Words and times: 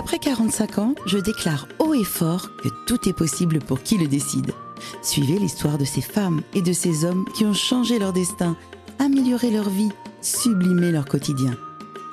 Après 0.00 0.18
45 0.18 0.78
ans, 0.78 0.94
je 1.04 1.18
déclare 1.18 1.68
haut 1.78 1.92
et 1.92 2.04
fort 2.04 2.56
que 2.56 2.70
tout 2.86 3.06
est 3.06 3.12
possible 3.12 3.58
pour 3.58 3.82
qui 3.82 3.98
le 3.98 4.06
décide. 4.06 4.52
Suivez 5.02 5.38
l'histoire 5.38 5.76
de 5.76 5.84
ces 5.84 6.00
femmes 6.00 6.40
et 6.54 6.62
de 6.62 6.72
ces 6.72 7.04
hommes 7.04 7.26
qui 7.36 7.44
ont 7.44 7.52
changé 7.52 7.98
leur 7.98 8.14
destin, 8.14 8.56
amélioré 8.98 9.50
leur 9.50 9.68
vie, 9.68 9.90
sublimé 10.22 10.90
leur 10.90 11.04
quotidien. 11.04 11.54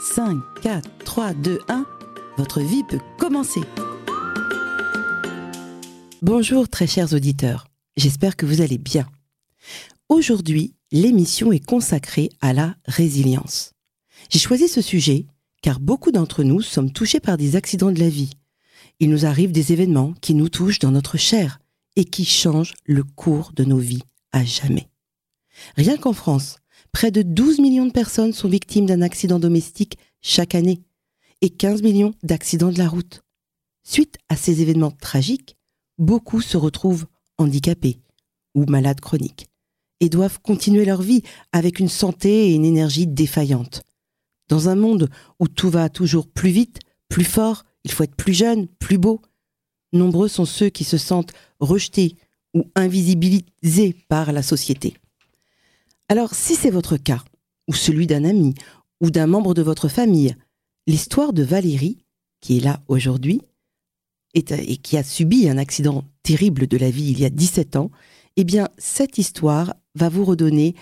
5, 0.02 0.38
4, 0.62 0.90
3, 1.06 1.34
2, 1.36 1.60
1, 1.70 1.86
votre 2.36 2.60
vie 2.60 2.84
peut 2.84 3.00
commencer. 3.18 3.62
Bonjour 6.22 6.68
très 6.68 6.88
chers 6.88 7.14
auditeurs, 7.14 7.68
j'espère 7.96 8.36
que 8.36 8.46
vous 8.46 8.60
allez 8.60 8.78
bien. 8.78 9.08
Aujourd'hui, 10.10 10.74
l'émission 10.92 11.54
est 11.54 11.66
consacrée 11.66 12.32
à 12.42 12.52
la 12.52 12.76
résilience. 12.84 13.72
J'ai 14.30 14.40
choisi 14.40 14.68
ce 14.68 14.82
sujet 14.82 15.26
car 15.62 15.80
beaucoup 15.80 16.12
d'entre 16.12 16.44
nous 16.44 16.62
sommes 16.62 16.92
touchés 16.92 17.20
par 17.20 17.38
des 17.38 17.56
accidents 17.56 17.92
de 17.92 18.00
la 18.00 18.10
vie. 18.10 18.32
Il 19.00 19.10
nous 19.10 19.26
arrive 19.26 19.52
des 19.52 19.74
événements 19.74 20.14
qui 20.22 20.34
nous 20.34 20.50
touchent 20.50 20.80
dans 20.80 20.92
notre 20.92 21.18
chair 21.18 21.60
et 21.96 22.06
qui 22.06 22.26
changent 22.26 22.74
le 22.86 23.04
cours 23.04 23.52
de 23.54 23.64
nos 23.64 23.78
vies 23.78 24.04
à 24.32 24.44
jamais. 24.44 24.90
Rien 25.76 25.98
qu'en 25.98 26.14
France, 26.14 26.58
près 26.92 27.12
de 27.12 27.22
12 27.22 27.60
millions 27.60 27.86
de 27.86 27.92
personnes 27.92 28.34
sont 28.34 28.50
victimes 28.50 28.86
d'un 28.86 29.02
accident 29.02 29.40
domestique 29.40 29.98
chaque 30.22 30.56
année 30.56 30.82
et 31.42 31.50
15 31.50 31.82
millions 31.82 32.14
d'accidents 32.24 32.72
de 32.72 32.78
la 32.78 32.88
route. 32.88 33.22
Suite 33.84 34.18
à 34.30 34.36
ces 34.36 34.62
événements 34.62 34.92
tragiques, 34.92 35.58
beaucoup 35.98 36.42
se 36.42 36.58
retrouvent 36.58 37.08
handicapés 37.38 38.00
ou 38.56 38.66
malades 38.66 39.00
chroniques 39.00 39.48
et 40.00 40.10
doivent 40.10 40.40
continuer 40.42 40.86
leur 40.86 41.02
vie 41.02 41.24
avec 41.52 41.80
une 41.80 41.90
santé 41.90 42.50
et 42.50 42.54
une 42.54 42.66
énergie 42.66 43.08
défaillantes. 43.08 43.84
Dans 44.48 44.70
un 44.70 44.76
monde 44.76 45.10
où 45.40 45.48
tout 45.48 45.70
va 45.70 45.90
toujours 45.90 46.28
plus 46.28 46.52
vite, 46.52 46.80
plus 47.10 47.26
fort, 47.26 47.66
il 47.84 47.92
faut 47.92 48.04
être 48.04 48.16
plus 48.16 48.34
jeune, 48.34 48.68
plus 48.68 48.98
beau, 48.98 49.22
nombreux 49.94 50.28
sont 50.28 50.46
ceux 50.46 50.70
qui 50.70 50.84
se 50.84 50.98
sentent 50.98 51.34
rejetés 51.60 52.16
ou 52.54 52.66
invisibilisés 52.76 53.96
par 54.08 54.32
la 54.32 54.42
société. 54.42 54.96
Alors 56.10 56.34
si 56.34 56.56
c'est 56.56 56.70
votre 56.70 56.98
cas, 56.98 57.24
ou 57.68 57.74
celui 57.74 58.08
d'un 58.08 58.24
ami, 58.24 58.54
ou 59.02 59.12
d'un 59.12 59.28
membre 59.28 59.54
de 59.54 59.62
votre 59.62 59.90
famille, 59.90 60.36
l'histoire 60.88 61.34
de 61.34 61.44
Valérie, 61.44 61.98
qui 62.40 62.58
est 62.58 62.62
là 62.62 62.82
aujourd'hui, 62.88 63.42
et 64.34 64.44
qui 64.44 64.98
a 64.98 65.04
subi 65.04 65.50
un 65.50 65.58
accident 65.58 66.04
terrible 66.22 66.68
de 66.68 66.78
la 66.78 66.92
vie 66.92 67.10
il 67.10 67.20
y 67.20 67.26
a 67.26 67.30
17 67.30 67.76
ans, 67.76 67.92
eh 68.36 68.44
bien 68.44 68.70
cette 68.78 69.18
histoire 69.18 69.74
va 69.96 70.10
vous 70.10 70.24
redonner 70.24 70.76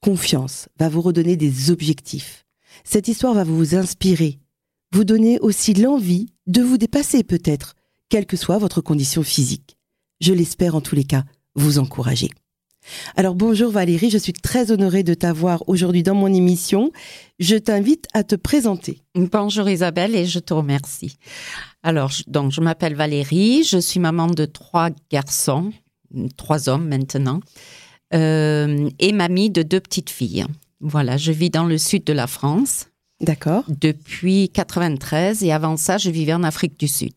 confiance, 0.00 0.68
va 0.78 0.88
vous 0.88 1.00
redonner 1.00 1.36
des 1.36 1.70
objectifs. 1.70 2.45
Cette 2.84 3.08
histoire 3.08 3.34
va 3.34 3.44
vous 3.44 3.74
inspirer, 3.74 4.38
vous 4.92 5.04
donner 5.04 5.38
aussi 5.40 5.74
l'envie 5.74 6.28
de 6.46 6.62
vous 6.62 6.78
dépasser 6.78 7.24
peut-être, 7.24 7.74
quelle 8.08 8.26
que 8.26 8.36
soit 8.36 8.58
votre 8.58 8.80
condition 8.80 9.22
physique. 9.22 9.76
Je 10.20 10.32
l'espère 10.32 10.74
en 10.74 10.80
tous 10.80 10.94
les 10.94 11.04
cas, 11.04 11.24
vous 11.54 11.78
encourager. 11.78 12.30
Alors 13.16 13.34
bonjour 13.34 13.70
Valérie, 13.70 14.10
je 14.10 14.18
suis 14.18 14.32
très 14.32 14.70
honorée 14.70 15.02
de 15.02 15.14
t'avoir 15.14 15.64
aujourd'hui 15.68 16.02
dans 16.02 16.14
mon 16.14 16.32
émission. 16.32 16.92
Je 17.38 17.56
t'invite 17.56 18.06
à 18.14 18.22
te 18.22 18.36
présenter. 18.36 19.02
Bonjour 19.14 19.68
Isabelle 19.68 20.14
et 20.14 20.26
je 20.26 20.38
te 20.38 20.54
remercie. 20.54 21.16
Alors 21.82 22.12
donc 22.26 22.52
je 22.52 22.60
m'appelle 22.60 22.94
Valérie, 22.94 23.64
je 23.64 23.78
suis 23.78 24.00
maman 24.00 24.28
de 24.28 24.44
trois 24.44 24.90
garçons, 25.10 25.72
trois 26.36 26.68
hommes 26.68 26.88
maintenant, 26.88 27.40
euh, 28.14 28.88
et 28.98 29.12
mamie 29.12 29.50
de 29.50 29.62
deux 29.62 29.80
petites 29.80 30.10
filles. 30.10 30.46
Voilà, 30.80 31.16
je 31.16 31.32
vis 31.32 31.50
dans 31.50 31.64
le 31.64 31.78
sud 31.78 32.04
de 32.04 32.12
la 32.12 32.26
France. 32.26 32.86
D'accord. 33.20 33.64
Depuis 33.68 34.50
93 34.50 35.42
et 35.42 35.52
avant 35.52 35.76
ça, 35.76 35.96
je 35.98 36.10
vivais 36.10 36.34
en 36.34 36.42
Afrique 36.42 36.78
du 36.78 36.86
Sud. 36.86 37.14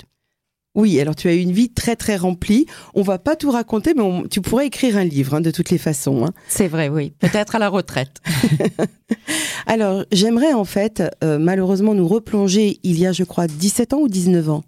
Oui, 0.75 0.99
alors 0.99 1.15
tu 1.15 1.27
as 1.27 1.33
une 1.33 1.51
vie 1.51 1.69
très 1.69 1.95
très 1.95 2.15
remplie. 2.15 2.65
On 2.93 3.01
va 3.01 3.17
pas 3.17 3.35
tout 3.35 3.51
raconter, 3.51 3.93
mais 3.93 4.03
tu 4.29 4.39
pourrais 4.39 4.67
écrire 4.67 4.97
un 4.97 5.03
livre 5.03 5.33
hein, 5.33 5.41
de 5.41 5.51
toutes 5.51 5.71
les 5.71 5.77
façons. 5.77 6.25
Hein. 6.25 6.31
C'est 6.47 6.67
vrai, 6.67 6.89
oui. 6.89 7.11
Peut-être 7.19 7.55
à 7.55 7.59
la 7.59 7.69
retraite. 7.69 8.21
alors, 9.67 10.05
j'aimerais 10.11 10.53
en 10.53 10.65
fait, 10.65 11.03
euh, 11.23 11.37
malheureusement, 11.39 11.93
nous 11.93 12.07
replonger 12.07 12.79
il 12.83 12.99
y 12.99 13.05
a, 13.05 13.11
je 13.11 13.23
crois, 13.23 13.47
17 13.47 13.93
ans 13.93 13.99
ou 13.99 14.07
19 14.07 14.49
ans. 14.49 14.63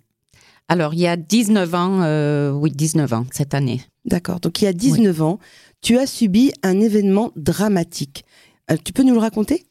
Alors, 0.68 0.94
il 0.94 1.02
y 1.02 1.08
a 1.08 1.18
19 1.18 1.76
ans, 1.76 2.02
euh, 2.02 2.52
oui, 2.52 2.72
19 2.72 3.14
ans 3.14 3.26
cette 3.32 3.54
année. 3.54 3.82
D'accord. 4.06 4.40
Donc, 4.40 4.62
il 4.62 4.66
y 4.66 4.68
a 4.68 4.74
19 4.74 5.22
ans, 5.22 5.40
tu 5.82 5.98
as 5.98 6.08
subi 6.08 6.52
un 6.64 6.80
événement 6.80 7.32
dramatique. 7.36 8.26
Euh, 8.70 8.78
tu 8.84 8.94
peux 8.94 9.04
nous 9.04 9.14
le 9.14 9.20
raconter? 9.20 9.66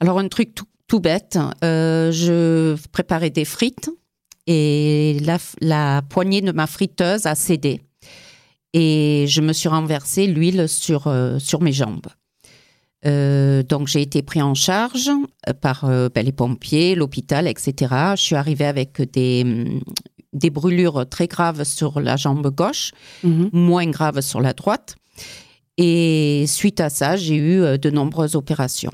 Alors, 0.00 0.18
un 0.18 0.28
truc 0.28 0.54
tout, 0.54 1.00
bête. 1.00 1.38
Euh, 1.64 2.12
je 2.12 2.76
préparais 2.88 3.30
des 3.30 3.44
frites 3.44 3.90
et 4.46 5.18
la, 5.60 6.02
poignée 6.02 6.40
de 6.40 6.52
ma 6.52 6.66
friteuse 6.66 7.26
a 7.26 7.34
cédé. 7.34 7.80
Et 8.72 9.24
je 9.28 9.40
me 9.40 9.52
suis 9.52 9.68
renversé 9.68 10.26
l'huile 10.26 10.68
sur, 10.68 11.06
euh, 11.06 11.38
sur 11.38 11.60
mes 11.62 11.72
jambes. 11.72 12.06
donc 13.04 13.88
j'ai 13.88 14.02
été 14.02 14.22
pris 14.22 14.42
en 14.42 14.54
charge 14.54 15.10
par 15.60 15.86
ben, 15.86 16.24
les 16.24 16.32
pompiers, 16.32 16.94
l'hôpital, 16.94 17.46
etc. 17.46 17.94
Je 18.16 18.22
suis 18.22 18.36
arrivée 18.36 18.66
avec 18.66 19.00
des, 19.12 19.80
des 20.36 20.50
brûlures 20.50 21.08
très 21.08 21.26
graves 21.26 21.64
sur 21.64 22.00
la 22.00 22.16
jambe 22.16 22.48
gauche, 22.54 22.92
mhm. 23.22 23.50
moins 23.52 23.86
graves 23.86 24.20
sur 24.20 24.40
la 24.40 24.52
droite. 24.52 24.96
Et 25.78 26.44
suite 26.46 26.80
à 26.80 26.88
ça, 26.88 27.16
j'ai 27.16 27.36
eu 27.36 27.60
euh, 27.60 27.76
de 27.76 27.90
nombreuses 27.90 28.34
opérations. 28.34 28.92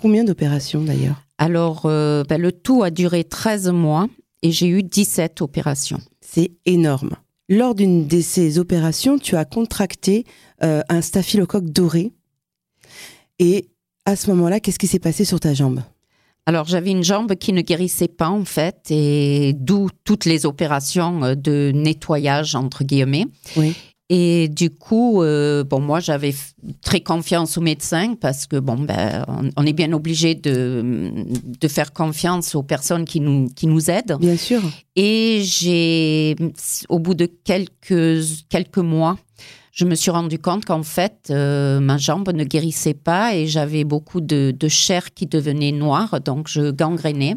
Combien 0.00 0.24
d'opérations 0.24 0.82
d'ailleurs? 0.82 1.22
Alors, 1.38 1.82
euh, 1.84 2.24
ben, 2.28 2.40
le 2.40 2.52
tout 2.52 2.82
a 2.82 2.90
duré 2.90 3.24
13 3.24 3.68
mois 3.70 4.08
et 4.42 4.50
j'ai 4.50 4.68
eu 4.68 4.82
17 4.82 5.40
opérations. 5.42 6.00
C'est 6.20 6.52
énorme. 6.66 7.16
Lors 7.48 7.74
d'une 7.74 8.06
de 8.06 8.20
ces 8.20 8.58
opérations, 8.58 9.18
tu 9.18 9.36
as 9.36 9.44
contracté 9.44 10.24
euh, 10.62 10.82
un 10.88 11.00
staphylocoque 11.00 11.70
doré. 11.70 12.12
Et 13.38 13.68
à 14.06 14.16
ce 14.16 14.30
moment-là, 14.30 14.60
qu'est-ce 14.60 14.78
qui 14.78 14.86
s'est 14.86 14.98
passé 14.98 15.24
sur 15.24 15.40
ta 15.40 15.54
jambe? 15.54 15.82
Alors 16.46 16.66
j'avais 16.66 16.90
une 16.90 17.04
jambe 17.04 17.36
qui 17.36 17.54
ne 17.54 17.62
guérissait 17.62 18.08
pas 18.08 18.28
en 18.28 18.44
fait, 18.44 18.90
et 18.90 19.54
d'où 19.54 19.88
toutes 20.04 20.26
les 20.26 20.44
opérations 20.44 21.34
de 21.34 21.72
nettoyage 21.74 22.54
entre 22.54 22.84
guillemets. 22.84 23.24
Oui. 23.56 23.74
Et 24.16 24.46
du 24.46 24.70
coup, 24.70 25.24
euh, 25.24 25.64
bon, 25.64 25.80
moi, 25.80 25.98
j'avais 25.98 26.32
très 26.82 27.00
confiance 27.00 27.58
aux 27.58 27.60
médecins 27.60 28.14
parce 28.14 28.46
que, 28.46 28.54
bon, 28.60 28.76
ben, 28.76 29.26
on, 29.56 29.66
est 29.66 29.72
bien 29.72 29.92
obligé 29.92 30.36
de, 30.36 31.12
de 31.60 31.68
faire 31.68 31.92
confiance 31.92 32.54
aux 32.54 32.62
personnes 32.62 33.06
qui 33.06 33.18
nous, 33.18 33.48
qui 33.48 33.66
nous 33.66 33.90
aident. 33.90 34.16
Bien 34.20 34.36
sûr. 34.36 34.62
Et 34.94 35.42
j'ai, 35.42 36.36
au 36.88 37.00
bout 37.00 37.14
de 37.14 37.26
quelques, 37.26 38.22
quelques 38.48 38.78
mois, 38.78 39.18
je 39.72 39.84
me 39.84 39.96
suis 39.96 40.12
rendu 40.12 40.38
compte 40.38 40.64
qu'en 40.64 40.84
fait, 40.84 41.26
euh, 41.30 41.80
ma 41.80 41.98
jambe 41.98 42.30
ne 42.32 42.44
guérissait 42.44 42.94
pas 42.94 43.34
et 43.34 43.48
j'avais 43.48 43.82
beaucoup 43.82 44.20
de, 44.20 44.54
de 44.56 44.68
chair 44.68 45.12
qui 45.12 45.26
devenait 45.26 45.72
noire, 45.72 46.20
donc 46.20 46.46
je 46.46 46.70
gangrénais. 46.70 47.34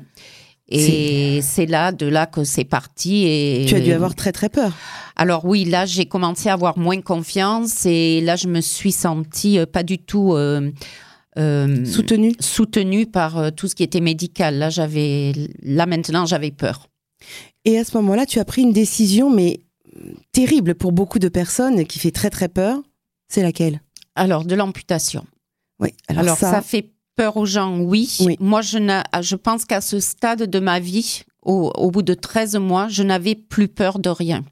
Et 0.70 1.42
c'est 1.42 1.66
là, 1.66 1.92
de 1.92 2.06
là 2.06 2.26
que 2.26 2.44
c'est 2.44 2.66
parti. 2.66 3.26
Et 3.26 3.66
tu 3.68 3.76
as 3.76 3.80
dû 3.80 3.94
avoir 3.94 4.16
très 4.16 4.32
très 4.32 4.50
peur. 4.50 4.74
Alors 5.16 5.46
oui, 5.46 5.64
là 5.66 5.86
j'ai 5.86 6.06
commencé 6.06 6.50
à 6.50 6.54
avoir 6.54 6.78
moins 6.78 7.02
confiance 7.02 7.86
et 7.86 8.22
là 8.22 8.36
je 8.36 8.48
me 8.48 8.62
suis 8.62 8.92
sentie 8.92 9.58
euh, 9.58 9.66
pas 9.66 9.84
du 9.84 9.98
tout 9.98 10.34
euh, 10.34 10.70
euh, 11.38 11.86
soutenue 11.86 12.34
soutenue 12.40 13.06
par 13.06 13.52
tout 13.54 13.68
ce 13.68 13.76
qui 13.76 13.84
était 13.84 14.02
médical. 14.02 14.58
Là 14.58 14.70
j'avais, 14.70 15.32
là 15.64 15.86
maintenant 15.86 16.26
j'avais 16.26 16.52
peur. 16.52 16.88
Et 17.66 17.78
à 17.80 17.84
ce 17.84 17.98
moment-là, 17.98 18.26
tu 18.26 18.40
as 18.40 18.46
pris 18.46 18.62
une 18.62 18.72
décision, 18.72 19.30
mais 19.30 19.62
terrible 20.32 20.76
pour 20.76 20.92
beaucoup 20.92 21.20
de 21.20 21.28
personnes, 21.28 21.86
qui 21.86 22.00
fait 22.00 22.12
très 22.12 22.30
très 22.30 22.48
peur. 22.48 22.80
C'est 23.28 23.42
laquelle? 23.42 23.82
Alors 24.16 24.46
de 24.46 24.56
l'amputation. 24.56 25.26
Oui. 25.80 25.90
Alors, 26.08 26.38
ça... 26.38 26.52
ça 26.52 26.62
fait 26.62 26.92
peur 27.18 27.36
aux 27.36 27.46
gens, 27.46 27.80
oui. 27.80 28.18
Moi, 28.40 28.62
je, 28.62 28.78
je 29.22 29.36
pense 29.36 29.66
qu'à 29.66 29.82
ce 29.82 30.00
stade 30.00 30.44
de 30.44 30.60
ma 30.60 30.80
vie, 30.80 31.24
au, 31.42 31.92
bout 31.92 32.04
de 32.04 32.14
13 32.14 32.56
mois, 32.56 32.88
je 32.90 33.04
n'avais 33.04 33.36
plus 33.36 33.68
peur 33.68 34.00
de 34.00 34.10
rien. 34.10 34.46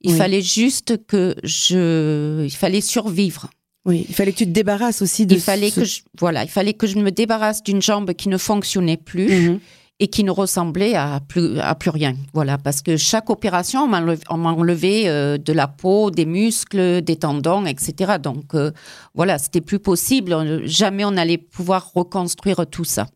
Il 0.00 0.14
fallait 0.14 0.42
juste 0.42 1.06
que 1.06 1.34
je, 1.42 2.44
il 2.44 2.54
fallait 2.54 2.80
survivre. 2.80 3.50
Oui, 3.86 4.06
il 4.08 4.14
fallait 4.14 4.32
que 4.32 4.38
tu 4.38 4.46
te 4.46 4.50
débarrasses 4.50 5.02
aussi 5.02 5.26
de. 5.26 5.34
Il 5.34 5.40
fallait 5.40 5.70
que 5.70 5.84
je, 5.84 6.00
voilà, 6.18 6.44
il 6.44 6.48
fallait 6.48 6.72
que 6.72 6.86
je 6.86 6.98
me 6.98 7.10
débarrasse 7.10 7.62
d'une 7.62 7.82
jambe 7.82 8.14
qui 8.14 8.30
ne 8.30 8.38
fonctionnait 8.38 8.96
plus. 8.96 9.28
Mhm 9.28 9.60
et 10.00 10.08
qui 10.08 10.24
ne 10.24 10.30
ressemblait 10.30 10.94
à 10.94 11.20
plus, 11.20 11.58
à 11.60 11.74
plus 11.74 11.90
rien. 11.90 12.14
Voilà, 12.32 12.58
parce 12.58 12.82
que 12.82 12.96
chaque 12.96 13.30
opération, 13.30 13.82
on 13.82 14.36
m'a 14.36 14.52
enlevé, 14.52 15.08
euh, 15.08 15.38
de 15.38 15.52
la 15.52 15.68
peau, 15.68 16.10
des 16.10 16.26
muscles, 16.26 17.00
des 17.02 17.16
tendons, 17.16 17.64
etc. 17.64 18.14
Donc 18.20 18.54
euh, 18.54 18.72
voilà, 19.14 19.38
c'était 19.38 19.60
plus 19.60 19.78
possible. 19.78 20.62
Jamais 20.66 21.04
on 21.04 21.16
allait 21.16 21.38
pouvoir 21.38 21.92
reconstruire 21.94 22.66
tout 22.68 22.84
ça. 22.84 23.06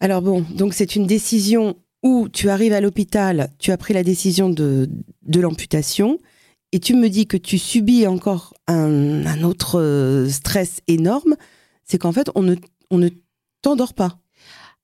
Alors 0.00 0.22
bon, 0.22 0.44
donc 0.50 0.74
c'est 0.74 0.96
une 0.96 1.06
décision 1.06 1.76
où 2.02 2.28
tu 2.28 2.50
arrives 2.50 2.72
à 2.72 2.80
l'hôpital, 2.80 3.50
tu 3.58 3.72
as 3.72 3.76
pris 3.76 3.94
la 3.94 4.04
décision 4.04 4.48
de, 4.48 4.88
de 5.22 5.40
l'amputation, 5.40 6.18
et 6.70 6.80
tu 6.80 6.94
me 6.94 7.08
dis 7.08 7.26
que 7.26 7.36
tu 7.36 7.58
subis 7.58 8.06
encore 8.06 8.54
un, 8.66 9.26
un 9.26 9.42
autre 9.42 9.80
euh, 9.80 10.28
stress 10.28 10.80
énorme, 10.86 11.34
c'est 11.84 11.98
qu'en 11.98 12.12
fait, 12.12 12.30
on 12.34 12.42
ne, 12.42 12.54
on 12.90 12.98
ne 12.98 13.08
t'endort 13.62 13.94
pas. 13.94 14.18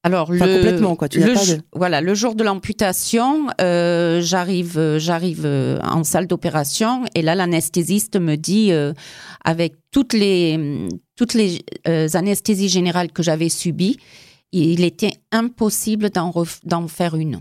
Alors 0.04 0.30
Enfin, 0.30 0.46
le, 0.46 0.54
complètement, 0.56 0.94
quoi, 0.96 1.08
tu 1.08 1.18
le 1.18 1.32
pas 1.34 1.40
de- 1.40 1.44
jo- 1.46 1.56
voilà 1.74 2.00
le 2.00 2.14
jour 2.14 2.34
de 2.34 2.44
l'amputation, 2.44 3.46
euh, 3.60 4.20
j'arrive 4.20 4.78
euh, 4.78 4.98
j'arrive 4.98 5.42
euh, 5.46 5.80
en 5.82 6.04
salle 6.04 6.26
d'opération 6.26 7.04
et 7.14 7.22
là 7.22 7.34
l'anesthésiste 7.34 8.16
me 8.20 8.36
dit 8.36 8.70
euh, 8.70 8.92
avec 9.44 9.74
toutes 9.90 10.12
les 10.12 10.88
toutes 11.16 11.34
les 11.34 11.62
euh, 11.88 12.06
anesthésies 12.14 12.68
générales 12.68 13.10
que 13.12 13.22
j'avais 13.22 13.48
subies, 13.48 13.96
il 14.52 14.84
était 14.84 15.14
impossible 15.32 16.10
d'en 16.64 16.86
faire 16.88 17.16
une 17.16 17.40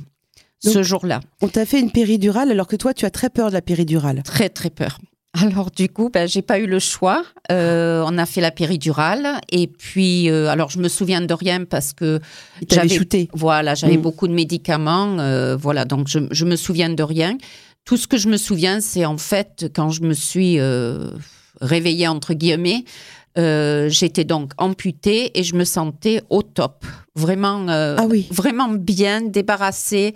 ce 0.66 0.82
jour-là. 0.82 1.20
On 1.42 1.50
t'a 1.50 1.66
fait 1.66 1.80
une 1.82 1.92
péridurale 1.92 2.50
alors 2.50 2.68
que 2.68 2.78
toi, 2.78 2.94
tu 2.94 3.06
as 3.06 3.10
très 3.12 3.30
peur 3.30 3.50
de 3.50 3.54
la 3.54 3.62
péridurale. 3.62 4.24
Très 4.24 4.48
très 4.48 4.70
peur. 4.70 4.98
Alors 5.42 5.72
du 5.72 5.90
coup, 5.90 6.10
ben, 6.14 6.28
j'ai 6.28 6.44
pas 6.44 6.60
eu 6.60 6.68
le 6.68 6.78
choix. 6.78 7.24
Euh, 7.52 8.04
on 8.06 8.18
a 8.20 8.26
fait 8.28 8.40
la 8.42 8.52
péridurale 8.52 9.40
et 9.52 9.66
puis 9.68 10.30
euh, 10.30 10.48
alors 10.48 10.70
je 10.70 10.78
me 10.80 10.88
souviens 10.88 11.22
de 11.22 11.34
rien 11.34 11.66
parce 11.66 11.92
que 11.92 12.20
J'avais- 12.70 12.90
shooté. 12.96 13.30
Voilà, 13.34 13.74
j'avais 13.74 13.98
Mm. 13.98 14.02
beaucoup 14.02 14.28
de 14.28 14.34
médicaments. 14.34 15.18
euh, 15.20 15.56
voilà, 15.56 15.86
donc 15.86 16.08
je, 16.08 16.20
je 16.30 16.46
me 16.46 16.56
souviens 16.56 16.90
de 16.90 17.02
rien. 17.02 17.38
Tout 17.84 17.98
ce 17.98 18.08
que 18.08 18.18
je 18.18 18.30
me 18.30 18.38
souviens, 18.38 18.80
c'est 18.80 19.06
en 19.06 19.18
fait 19.18 19.72
quand 19.76 19.90
je 19.90 20.04
me 20.04 20.14
suis 20.14 20.60
euh, 20.60 21.10
réveillée, 21.62 22.08
entre 22.08 22.36
guillemets, 22.36 22.86
euh, 23.40 23.90
j'étais 23.90 24.26
donc 24.26 24.52
amputée 24.60 25.38
et 25.40 25.44
je 25.44 25.56
me 25.56 25.64
sentais 25.66 26.22
au 26.30 26.44
top. 26.44 26.86
Vraiment, 27.16 27.68
euh, 27.70 27.96
Ah 27.98 28.06
oui. 28.08 28.28
vraiment 28.32 28.70
bien, 28.70 29.22
débarrassée. 29.22 30.14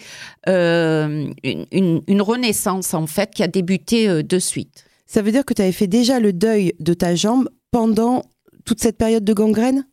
euh, 0.48 1.28
une, 1.44 1.66
une- 1.72 2.02
une 2.08 2.22
renaissance, 2.22 2.94
en 2.94 3.08
fait, 3.08 3.32
qui 3.34 3.42
a 3.42 3.48
débuté 3.48 4.22
de 4.24 4.40
suite. 4.40 4.84
Ça 5.08 5.22
veut 5.22 5.32
dire 5.32 5.46
que 5.46 5.54
tu 5.54 5.62
avais 5.62 5.72
fait 5.72 5.88
déjà 5.88 6.20
le 6.20 6.34
deuil 6.34 6.74
de 6.80 6.94
ta 6.94 7.16
jambe 7.16 7.50
pendant 7.72 8.24
toute 8.66 8.82
cette 8.82 8.98
période 8.98 9.24
de 9.24 9.34
gangrène? 9.34 9.88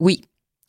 Oui, 0.00 0.22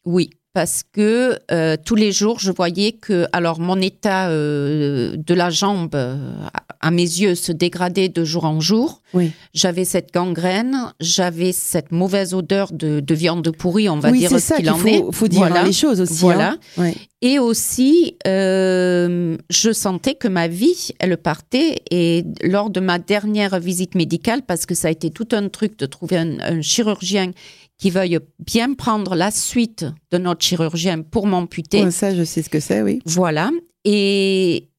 oui, 0.05 0.29
parce 0.53 0.83
que 0.83 1.39
euh, 1.51 1.75
tous 1.83 1.95
les 1.95 2.11
jours, 2.11 2.39
je 2.39 2.51
voyais 2.51 2.91
que, 2.91 3.25
alors, 3.33 3.59
mon 3.59 3.81
état 3.81 4.29
euh, 4.29 5.15
de 5.17 5.33
la 5.33 5.49
jambe, 5.49 5.95
euh, 5.95 6.35
à 6.83 6.91
mes 6.91 7.01
yeux, 7.03 7.35
se 7.35 7.51
dégradait 7.51 8.09
de 8.09 8.23
jour 8.25 8.45
en 8.45 8.59
jour. 8.59 9.01
Oui. 9.13 9.31
J'avais 9.53 9.85
cette 9.85 10.13
gangrène, 10.13 10.75
j'avais 10.99 11.51
cette 11.51 11.91
mauvaise 11.91 12.33
odeur 12.33 12.71
de, 12.71 12.99
de 12.99 13.15
viande 13.15 13.49
pourrie, 13.55 13.87
on 13.89 13.99
va 13.99 14.11
oui, 14.11 14.19
dire 14.19 14.29
c'est 14.29 14.39
ce 14.39 14.47
ça 14.47 14.55
qu'il 14.57 14.69
en 14.69 14.75
faut, 14.77 14.87
est. 14.87 15.03
faut 15.11 15.27
dire 15.27 15.39
Voilà. 15.39 15.61
hein, 15.61 15.65
les 15.65 15.73
choses 15.73 16.01
aussi. 16.01 16.19
Voilà. 16.21 16.51
hein. 16.51 16.57
Ouais. 16.77 16.95
Et 17.21 17.39
aussi, 17.39 18.17
euh, 18.27 19.37
je 19.49 19.71
sentais 19.71 20.15
que 20.15 20.27
ma 20.27 20.47
vie, 20.47 20.89
elle 20.99 21.15
partait. 21.17 21.81
Et 21.89 22.23
lors 22.43 22.69
de 22.69 22.79
ma 22.79 22.99
dernière 22.99 23.59
visite 23.59 23.95
médicale, 23.95 24.41
parce 24.45 24.65
que 24.65 24.75
ça 24.75 24.89
a 24.89 24.91
été 24.91 25.09
tout 25.09 25.27
un 25.31 25.47
truc 25.49 25.77
de 25.79 25.85
trouver 25.85 26.17
un, 26.17 26.39
un 26.39 26.61
chirurgien 26.61 27.31
qui 27.77 27.89
veuille 27.89 28.19
bien 28.45 28.73
prendre 28.73 29.15
la 29.15 29.31
suite 29.31 29.85
de 30.11 30.17
notre 30.17 30.43
chirurgien 30.45 31.01
pour 31.01 31.25
m'amputer. 31.27 31.83
Ouais, 31.83 31.91
ça, 31.91 32.13
je 32.15 32.23
sais 32.23 32.41
ce 32.41 32.49
que 32.49 32.59
c'est, 32.59 32.81
oui. 32.81 32.99
Voilà. 33.05 33.49
Et, 33.85 34.69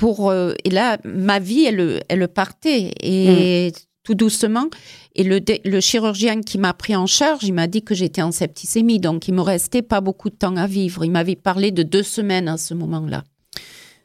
pour, 0.00 0.30
euh, 0.30 0.54
et 0.64 0.70
là, 0.70 0.96
ma 1.04 1.38
vie, 1.38 1.64
elle, 1.66 2.02
elle 2.08 2.26
partait. 2.26 2.92
Et 3.02 3.72
tout 4.02 4.14
doucement. 4.14 4.68
Et 5.14 5.24
le, 5.24 5.40
le 5.64 5.80
chirurgien 5.80 6.40
qui 6.40 6.56
m'a 6.56 6.72
pris 6.72 6.96
en 6.96 7.06
charge, 7.06 7.44
il 7.44 7.52
m'a 7.52 7.66
dit 7.66 7.82
que 7.82 7.94
j'étais 7.94 8.22
en 8.22 8.32
septicémie. 8.32 8.98
Donc, 8.98 9.28
il 9.28 9.34
me 9.34 9.42
restait 9.42 9.82
pas 9.82 10.00
beaucoup 10.00 10.30
de 10.30 10.34
temps 10.36 10.56
à 10.56 10.66
vivre. 10.66 11.04
Il 11.04 11.10
m'avait 11.10 11.36
parlé 11.36 11.70
de 11.70 11.82
deux 11.82 12.02
semaines 12.02 12.48
à 12.48 12.56
ce 12.56 12.72
moment-là. 12.72 13.24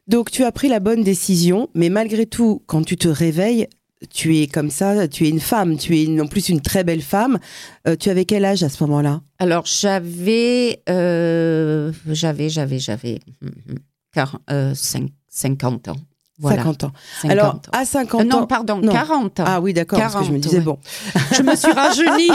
Donc, 0.08 0.32
tu 0.32 0.44
as 0.44 0.52
pris 0.52 0.68
la 0.68 0.82
bonne 0.82 1.02
décision, 1.02 1.70
mais 1.74 1.88
malgré 1.90 2.26
tout, 2.26 2.62
quand 2.68 2.84
tu 2.84 2.98
te 2.98 3.08
réveilles, 3.08 3.68
tu 4.14 4.38
es 4.40 4.48
comme 4.48 4.70
ça, 4.70 5.08
tu 5.08 5.26
es 5.26 5.30
une 5.30 5.40
femme, 5.40 5.78
tu 5.78 5.98
es 5.98 6.04
une- 6.04 6.22
en 6.22 6.28
plus 6.28 6.50
une 6.50 6.60
très 6.62 6.84
belle 6.84 7.02
femme. 7.02 7.40
Euh, 7.88 7.96
tu 7.96 8.10
avais 8.10 8.26
quel 8.26 8.44
âge 8.44 8.64
à 8.64 8.70
ce 8.70 8.84
moment-là? 8.84 9.22
Alors, 9.40 9.66
j'avais, 9.66 10.82
euh, 10.90 11.92
j'avais, 12.12 12.50
j'avais, 12.50 12.80
j'avais 12.80 13.20
hum, 13.42 13.78
quar- 14.14 14.40
euh, 14.52 14.74
50 15.36 15.90
ans. 15.90 15.96
Voilà, 16.38 16.58
50 16.64 16.84
ans. 16.84 16.92
50 17.22 17.32
Alors, 17.32 17.54
ans. 17.56 17.62
à 17.72 17.86
50 17.86 18.22
Euh, 18.22 18.24
non, 18.26 18.38
ans. 18.40 18.46
pardon, 18.48 18.80
non. 18.82 18.92
40 18.92 19.40
ans. 19.40 19.44
Ah 19.48 19.62
oui, 19.62 19.74
d'accord, 19.74 20.00
parce 20.00 20.16
que 20.16 20.24
je 20.26 20.32
me 20.34 20.40
40, 20.40 20.42
disais, 20.42 20.58
ouais. 20.58 20.64
bon. 20.64 20.78
Je 21.32 21.42
me 21.44 21.56
suis 21.56 21.72
rajeunie. 21.72 22.30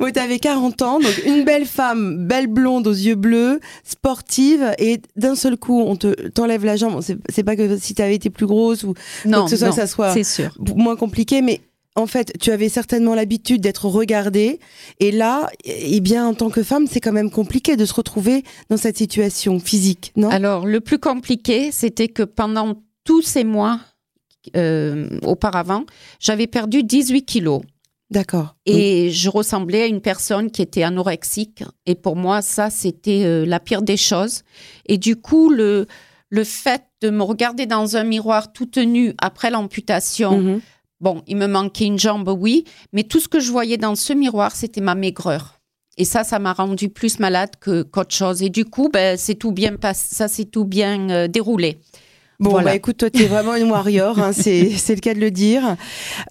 oui, 0.00 0.12
tu 0.12 0.18
avais 0.18 0.38
40 0.40 0.82
ans, 0.82 0.98
donc 0.98 1.22
une 1.24 1.44
belle 1.44 1.64
femme, 1.66 2.26
belle 2.26 2.48
blonde 2.48 2.86
aux 2.88 2.92
yeux 2.92 3.14
bleus, 3.14 3.60
sportive, 3.84 4.74
et 4.78 5.00
d'un 5.16 5.34
seul 5.36 5.56
coup, 5.56 5.80
on 5.80 5.94
te 5.96 6.28
t'enlève 6.30 6.64
la 6.64 6.76
jambe. 6.76 7.00
C'est 7.02 7.18
c'est 7.28 7.44
pas 7.44 7.54
que 7.56 7.76
si 7.78 7.94
tu 7.94 8.02
avais 8.02 8.16
été 8.16 8.30
plus 8.30 8.46
grosse 8.46 8.82
ou 8.82 8.94
non, 9.24 9.44
que 9.44 9.50
ce 9.50 9.56
soit 9.56 9.68
non, 9.68 9.74
ça 9.74 9.86
soit- 9.86 10.24
sûr. 10.24 10.50
moins 10.74 10.96
compliqué, 10.96 11.42
mais 11.42 11.60
en 11.96 12.06
fait, 12.06 12.32
tu 12.38 12.50
avais 12.50 12.68
certainement 12.68 13.14
l'habitude 13.14 13.62
d'être 13.62 13.86
regardée. 13.86 14.60
Et 15.00 15.10
là, 15.10 15.48
eh 15.64 16.00
bien, 16.00 16.26
en 16.26 16.34
tant 16.34 16.50
que 16.50 16.62
femme, 16.62 16.86
c'est 16.86 17.00
quand 17.00 17.12
même 17.12 17.30
compliqué 17.30 17.76
de 17.76 17.84
se 17.86 17.94
retrouver 17.94 18.44
dans 18.68 18.76
cette 18.76 18.98
situation 18.98 19.58
physique, 19.58 20.12
non? 20.14 20.28
Alors, 20.28 20.66
le 20.66 20.80
plus 20.80 20.98
compliqué, 20.98 21.72
c'était 21.72 22.08
que 22.08 22.22
pendant 22.22 22.74
tous 23.04 23.22
ces 23.22 23.44
mois 23.44 23.80
euh, 24.56 25.18
auparavant, 25.22 25.84
j'avais 26.20 26.46
perdu 26.46 26.82
18 26.82 27.22
kilos. 27.24 27.62
D'accord. 28.10 28.54
Et 28.66 29.10
je 29.10 29.28
ressemblais 29.28 29.82
à 29.82 29.86
une 29.86 30.00
personne 30.00 30.50
qui 30.50 30.62
était 30.62 30.84
anorexique. 30.84 31.64
Et 31.86 31.96
pour 31.96 32.14
moi, 32.14 32.40
ça, 32.42 32.70
c'était 32.70 33.24
euh, 33.24 33.44
la 33.44 33.58
pire 33.58 33.82
des 33.82 33.96
choses. 33.96 34.42
Et 34.86 34.96
du 34.98 35.16
coup, 35.16 35.50
le, 35.50 35.86
le 36.28 36.44
fait 36.44 36.82
de 37.00 37.10
me 37.10 37.22
regarder 37.22 37.66
dans 37.66 37.96
un 37.96 38.04
miroir 38.04 38.52
toute 38.52 38.76
nue 38.76 39.14
après 39.18 39.50
l'amputation, 39.50 40.40
Mhm. 40.40 40.60
Bon, 41.00 41.22
il 41.26 41.36
me 41.36 41.46
manquait 41.46 41.86
une 41.86 41.98
jambe, 41.98 42.28
oui, 42.28 42.64
mais 42.92 43.02
tout 43.04 43.20
ce 43.20 43.28
que 43.28 43.40
je 43.40 43.50
voyais 43.50 43.76
dans 43.76 43.94
ce 43.94 44.12
miroir, 44.12 44.54
c'était 44.54 44.80
ma 44.80 44.94
maigreur. 44.94 45.60
Et 45.98 46.04
ça, 46.04 46.24
ça 46.24 46.38
m'a 46.38 46.52
rendu 46.52 46.90
plus 46.90 47.18
malade 47.20 47.50
que 47.60 47.82
qu'autre 47.82 48.14
chose. 48.14 48.42
Et 48.42 48.50
du 48.50 48.64
coup, 48.66 48.90
ben, 48.92 49.16
c'est 49.16 49.34
tout 49.34 49.52
bien 49.52 49.76
passé, 49.76 50.14
ça 50.14 50.28
s'est 50.28 50.44
tout 50.44 50.64
bien 50.66 51.08
euh, 51.08 51.26
déroulé. 51.28 51.78
Bon, 52.38 52.50
Voilà. 52.50 52.66
bah 52.72 52.76
écoute, 52.76 52.98
toi, 52.98 53.08
tu 53.08 53.22
es 53.22 53.26
vraiment 53.26 53.54
une 53.54 53.70
warrior, 53.70 54.18
hein, 54.18 54.32
c'est 54.34 54.70
c'est 54.76 54.94
le 54.94 55.00
cas 55.00 55.14
de 55.14 55.20
le 55.20 55.30
dire. 55.30 55.76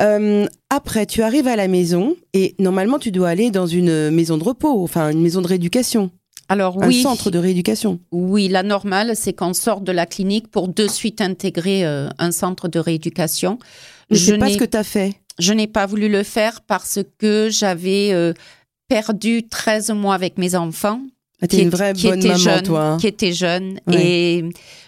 Euh, 0.01 0.45
après, 0.69 1.07
tu 1.07 1.23
arrives 1.23 1.47
à 1.47 1.55
la 1.55 1.67
maison 1.67 2.15
et 2.33 2.53
normalement, 2.59 2.99
tu 2.99 3.11
dois 3.11 3.29
aller 3.29 3.49
dans 3.49 3.65
une 3.65 4.11
maison 4.11 4.37
de 4.37 4.43
repos, 4.43 4.83
enfin 4.83 5.09
une 5.09 5.21
maison 5.21 5.41
de 5.41 5.47
rééducation, 5.47 6.11
Alors 6.47 6.83
un 6.83 6.87
oui, 6.89 7.01
centre 7.01 7.31
de 7.31 7.39
rééducation. 7.39 7.99
oui, 8.11 8.47
la 8.49 8.61
normale, 8.61 9.15
c'est 9.15 9.33
qu'on 9.33 9.53
sort 9.55 9.81
de 9.81 9.91
la 9.91 10.05
clinique 10.05 10.49
pour 10.51 10.67
de 10.67 10.85
suite 10.87 11.21
intégrer 11.21 11.83
euh, 11.87 12.07
un 12.19 12.29
centre 12.31 12.67
de 12.67 12.77
rééducation. 12.77 13.57
Mais 14.09 14.17
Je 14.17 14.25
c'est 14.25 14.37
pas 14.37 14.47
n'ai 14.47 14.53
ce 14.53 14.57
que 14.57 14.65
tu 14.65 14.77
as 14.77 14.83
fait. 14.83 15.13
Je 15.39 15.53
n'ai 15.53 15.67
pas 15.67 15.85
voulu 15.85 16.07
le 16.09 16.23
faire 16.23 16.61
parce 16.61 16.99
que 17.17 17.49
j'avais 17.51 18.11
euh, 18.13 18.33
perdu 18.87 19.47
13 19.47 19.91
mois 19.91 20.15
avec 20.15 20.37
mes 20.37 20.55
enfants. 20.55 21.01
Ah, 21.41 21.47
qui 21.47 21.61
une 21.63 21.69
vraie 21.69 21.91
qui 21.93 22.07
bonne 22.07 22.23
maman, 22.23 22.37
jeune, 22.37 22.63
toi. 22.63 22.81
hein. 22.81 22.97
Qui 22.97 23.07
était 23.07 23.33
jeune. 23.33 23.79
Ouais. 23.87 23.95
Et 24.05 24.45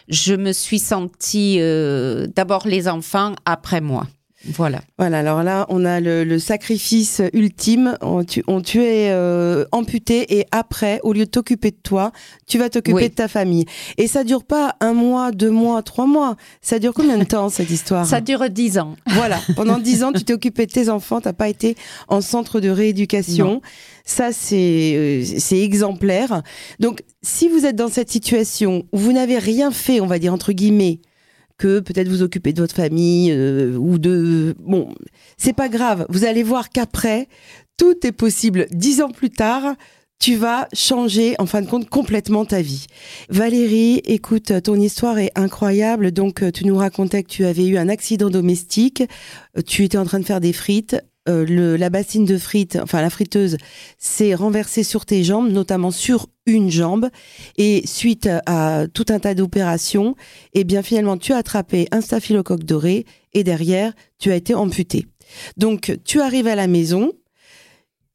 je 0.07 0.33
me 0.33 0.53
suis 0.53 0.79
sentie 0.79 1.57
euh, 1.59 2.25
d'abord 2.35 2.65
les 2.67 2.87
enfants, 2.87 3.35
après 3.45 3.81
moi. 3.81 4.07
Voilà. 4.45 4.81
Voilà, 4.99 5.19
alors 5.19 5.41
là, 5.43 5.65
on 5.69 5.83
a 5.83 5.99
le, 5.99 6.23
le 6.23 6.39
sacrifice 6.39 7.21
ultime. 7.33 7.97
On, 8.01 8.23
tu, 8.23 8.43
on, 8.47 8.61
tu 8.61 8.83
es 8.83 9.09
euh, 9.11 9.65
amputé 9.71 10.37
et 10.37 10.45
après, 10.51 10.99
au 11.03 11.11
lieu 11.13 11.25
de 11.25 11.29
t'occuper 11.29 11.71
de 11.71 11.77
toi, 11.81 12.11
tu 12.45 12.57
vas 12.59 12.69
t'occuper 12.69 12.95
Oui. 12.97 13.09
de 13.09 13.15
ta 13.15 13.27
famille. 13.27 13.65
Et 13.97 14.07
ça 14.07 14.23
dure 14.23 14.43
pas 14.43 14.75
un 14.79 14.93
mois, 14.93 15.31
deux 15.31 15.49
mois, 15.49 15.81
trois 15.81 16.05
mois. 16.05 16.35
Ça 16.61 16.77
dure 16.79 16.93
combien 16.93 17.17
de 17.17 17.23
temps 17.23 17.49
cette 17.49 17.71
histoire? 17.71 18.05
Ça 18.05 18.21
dure 18.21 18.47
10 18.49 18.77
ans. 18.79 18.95
Voilà, 19.07 19.39
pendant 19.55 19.79
dix 19.79 20.03
ans, 20.03 20.13
tu 20.13 20.23
t'es 20.23 20.33
occupé 20.33 20.65
de 20.67 20.71
tes 20.71 20.89
enfants, 20.89 21.19
t'as 21.19 21.33
pas 21.33 21.49
été 21.49 21.75
en 22.07 22.21
centre 22.21 22.59
de 22.59 22.69
rééducation. 22.69 23.61
Ça, 24.05 24.31
c'est 24.31 24.93
euh, 24.95 25.23
c'est 25.39 25.59
exemplaire. 25.59 26.43
Donc, 26.79 27.01
si 27.23 27.49
vous 27.49 27.65
êtes 27.65 27.75
dans 27.75 27.89
cette 27.89 28.09
situation 28.11 28.83
où 28.93 28.97
vous 28.97 29.11
n'avez 29.11 29.37
rien 29.39 29.71
fait, 29.71 29.99
on 29.99 30.05
va 30.07 30.19
dire 30.19 30.33
entre 30.33 30.53
guillemets, 30.53 30.99
que 31.57 31.79
peut-être 31.79 32.07
vous 32.07 32.21
occuper 32.21 32.53
de 32.53 32.61
votre 32.61 32.75
famille 32.75 33.31
euh, 33.31 33.75
ou 33.75 33.97
de 33.97 34.55
bon, 34.59 34.89
c'est 35.37 35.53
pas 35.53 35.69
grave. 35.69 36.05
Vous 36.09 36.25
allez 36.25 36.43
voir 36.43 36.69
qu'après, 36.69 37.27
tout 37.77 37.95
est 38.05 38.11
possible. 38.11 38.67
Dix 38.71 39.01
ans 39.01 39.11
plus 39.11 39.29
tard. 39.29 39.75
Tu 40.19 40.35
vas 40.35 40.67
changer, 40.73 41.35
en 41.37 41.45
fin 41.45 41.61
de 41.61 41.67
compte, 41.67 41.89
complètement 41.89 42.43
ta 42.43 42.59
vie. 42.59 42.87
Valérie, 43.29 44.01
écoute, 44.03 44.51
ton 44.63 44.73
histoire 44.73 45.19
est 45.19 45.31
incroyable. 45.35 46.11
Donc, 46.11 46.41
euh, 46.41 46.49
tu 46.51 46.65
nous 46.65 46.75
racontais 46.75 47.21
que 47.21 47.29
tu 47.29 47.45
avais 47.45 47.67
eu 47.67 47.77
un 47.77 47.87
accident 47.87 48.31
domestique. 48.31 49.03
Euh, 49.57 49.61
Tu 49.61 49.83
étais 49.83 49.99
en 49.99 50.05
train 50.05 50.19
de 50.19 50.25
faire 50.25 50.41
des 50.41 50.53
frites. 50.53 50.95
Euh, 51.27 51.77
la 51.77 51.89
bassine 51.89 52.25
de 52.25 52.37
frites, 52.37 52.77
enfin 52.81 53.01
la 53.01 53.09
friteuse, 53.09 53.57
s'est 53.97 54.33
renversée 54.33 54.83
sur 54.83 55.05
tes 55.05 55.23
jambes, 55.23 55.51
notamment 55.51 55.91
sur 55.91 56.27
une 56.45 56.71
jambe. 56.71 57.09
Et 57.57 57.85
suite 57.85 58.29
à 58.45 58.85
tout 58.93 59.05
un 59.09 59.19
tas 59.19 59.35
d'opérations, 59.35 60.15
eh 60.53 60.63
bien 60.63 60.81
finalement, 60.81 61.17
tu 61.17 61.33
as 61.33 61.37
attrapé 61.37 61.87
un 61.91 62.01
staphylocoque 62.01 62.63
doré 62.63 63.05
et 63.33 63.43
derrière, 63.43 63.93
tu 64.19 64.31
as 64.31 64.35
été 64.35 64.53
amputé. 64.53 65.07
Donc, 65.57 65.97
tu 66.05 66.21
arrives 66.21 66.47
à 66.47 66.55
la 66.55 66.67
maison. 66.67 67.11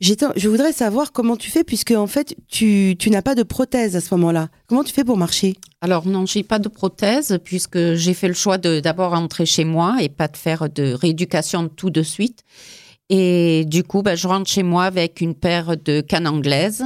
Je 0.01 0.49
voudrais 0.49 0.73
savoir 0.73 1.13
comment 1.13 1.37
tu 1.37 1.51
fais, 1.51 1.63
puisque 1.63 1.93
en 1.93 2.09
fait, 2.09 2.35
tu, 2.49 2.97
tu 2.99 3.09
n'as 3.11 3.23
pas 3.23 3.37
de 3.37 3.45
prothèse 3.45 3.95
à 3.95 4.01
ce 4.01 4.13
moment-là. 4.15 4.49
Comment 4.67 4.83
tu 4.83 4.93
fais 4.93 5.05
pour 5.05 5.17
marcher? 5.17 5.55
Alors 5.81 6.09
non, 6.09 6.27
j'ai 6.27 6.43
pas 6.43 6.59
de 6.59 6.69
prothèse 6.69 7.39
puisque 7.45 7.95
j'ai 7.95 8.15
fait 8.15 8.29
le 8.29 8.35
choix 8.35 8.59
de 8.59 8.81
d'abord 8.81 9.13
rentrer 9.13 9.47
chez 9.47 9.65
moi 9.65 9.97
et 10.01 10.09
pas 10.09 10.29
de 10.29 10.37
faire 10.37 10.69
de 10.69 10.93
rééducation 10.93 11.69
tout 11.69 11.91
de 11.91 12.03
suite. 12.03 12.43
Et 13.15 13.65
du 13.67 13.83
coup, 13.85 14.01
ben, 14.03 14.17
je 14.17 14.27
rentre 14.27 14.49
chez 14.51 14.63
moi 14.63 14.85
avec 14.85 15.21
une 15.21 15.35
paire 15.35 15.77
de 15.77 16.01
cannes 16.01 16.27
anglaises 16.27 16.83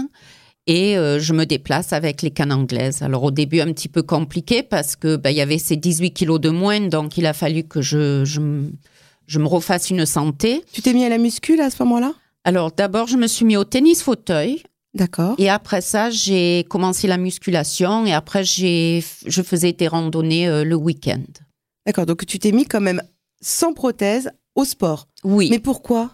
Et 0.66 0.96
euh, 0.98 1.20
je 1.20 1.32
me 1.32 1.44
déplace 1.46 1.92
avec 1.92 2.22
les 2.22 2.32
cannes 2.32 2.50
anglaises. 2.52 3.02
Alors 3.02 3.22
au 3.22 3.30
début 3.30 3.60
un 3.60 3.72
petit 3.72 3.88
peu 3.88 4.02
compliqué 4.02 4.64
parce 4.64 4.96
que 4.96 5.14
bah, 5.14 5.30
il 5.30 5.36
y 5.36 5.40
avait 5.40 5.58
ces 5.58 5.76
18 5.76 6.10
kilos 6.10 6.40
de 6.40 6.50
moins, 6.50 6.80
donc 6.88 7.16
il 7.16 7.26
a 7.26 7.32
fallu 7.32 7.62
que 7.62 7.80
je, 7.80 8.24
je, 8.24 8.40
me- 8.40 8.72
je 9.28 9.38
me 9.38 9.46
refasse 9.46 9.90
une 9.90 10.04
santé. 10.06 10.64
Tu 10.72 10.82
t'es 10.82 10.92
mis 10.92 11.04
à 11.04 11.08
la 11.08 11.18
muscule 11.18 11.60
à 11.60 11.70
ce 11.70 11.80
moment-là? 11.84 12.12
Alors 12.42 12.72
d'abord 12.72 13.06
je 13.06 13.16
me 13.16 13.28
suis 13.28 13.44
mis 13.44 13.56
au 13.56 13.62
tennis 13.64 14.02
fauteuil 14.02 14.62
D'accord. 14.94 15.34
et 15.38 15.48
après 15.50 15.80
ça 15.80 16.10
j'ai 16.10 16.64
commencé 16.68 17.06
la 17.06 17.16
musculation 17.18 18.04
et 18.06 18.12
après 18.12 18.42
j'ai 18.44 19.04
je 19.26 19.42
faisais 19.42 19.72
des 19.72 19.86
randonnées 19.88 20.48
euh, 20.48 20.64
le 20.64 20.74
week-end. 20.76 21.22
D'accord, 21.86 22.06
donc 22.06 22.26
tu 22.26 22.38
t'es 22.40 22.50
mis 22.52 22.64
quand 22.64 22.80
même 22.80 23.02
sans 23.40 23.72
prothèse 23.72 24.30
au 24.56 24.64
sport. 24.64 25.06
Oui. 25.22 25.48
Mais 25.50 25.58
pourquoi? 25.60 26.10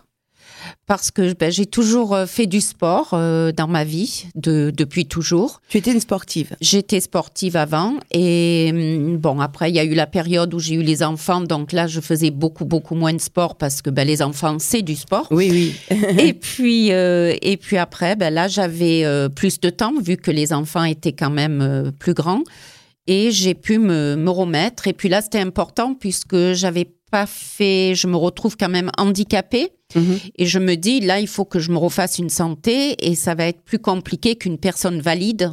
Parce 0.86 1.10
que 1.10 1.32
ben, 1.34 1.50
j'ai 1.50 1.66
toujours 1.66 2.14
euh, 2.14 2.26
fait 2.26 2.46
du 2.46 2.60
sport 2.60 3.10
euh, 3.12 3.52
dans 3.52 3.68
ma 3.68 3.84
vie, 3.84 4.26
de, 4.34 4.72
depuis 4.74 5.06
toujours. 5.06 5.60
Tu 5.68 5.78
étais 5.78 5.92
une 5.92 6.00
sportive. 6.00 6.54
J'étais 6.60 7.00
sportive 7.00 7.56
avant 7.56 7.96
et 8.10 8.70
hum, 8.72 9.16
bon, 9.16 9.40
après, 9.40 9.70
il 9.70 9.76
y 9.76 9.78
a 9.78 9.84
eu 9.84 9.94
la 9.94 10.06
période 10.06 10.52
où 10.54 10.58
j'ai 10.58 10.74
eu 10.74 10.82
les 10.82 11.02
enfants, 11.02 11.40
donc 11.40 11.72
là, 11.72 11.86
je 11.86 12.00
faisais 12.00 12.30
beaucoup, 12.30 12.64
beaucoup 12.64 12.94
moins 12.94 13.12
de 13.12 13.20
sport 13.20 13.56
parce 13.56 13.82
que 13.82 13.90
ben, 13.90 14.06
les 14.06 14.22
enfants, 14.22 14.56
c'est 14.58 14.82
du 14.82 14.96
sport. 14.96 15.28
Oui, 15.30 15.74
oui. 15.90 15.96
et, 16.18 16.34
puis, 16.34 16.92
euh, 16.92 17.34
et 17.42 17.56
puis 17.56 17.76
après, 17.76 18.16
ben, 18.16 18.32
là, 18.32 18.48
j'avais 18.48 19.04
euh, 19.04 19.28
plus 19.28 19.60
de 19.60 19.70
temps 19.70 19.94
vu 20.00 20.16
que 20.16 20.30
les 20.30 20.52
enfants 20.52 20.84
étaient 20.84 21.12
quand 21.12 21.30
même 21.30 21.92
plus 21.98 22.14
grands 22.14 22.42
et 23.06 23.30
j'ai 23.30 23.54
pu 23.54 23.78
me, 23.78 24.16
me 24.16 24.30
remettre. 24.30 24.86
Et 24.88 24.92
puis 24.92 25.08
là, 25.08 25.20
c'était 25.20 25.40
important 25.40 25.94
puisque 25.94 26.52
j'avais 26.52 26.86
pas 27.10 27.26
fait, 27.26 27.94
je 27.94 28.06
me 28.06 28.16
retrouve 28.16 28.56
quand 28.56 28.70
même 28.70 28.90
handicapée. 28.96 29.70
Mhm. 29.94 30.18
Et 30.36 30.46
je 30.46 30.58
me 30.58 30.76
dis, 30.76 31.00
là, 31.00 31.20
il 31.20 31.28
faut 31.28 31.44
que 31.44 31.58
je 31.58 31.70
me 31.70 31.78
refasse 31.78 32.18
une 32.18 32.30
santé 32.30 32.96
et 33.06 33.14
ça 33.14 33.34
va 33.34 33.46
être 33.46 33.62
plus 33.62 33.78
compliqué 33.78 34.36
qu'une 34.36 34.58
personne 34.58 35.00
valide. 35.00 35.52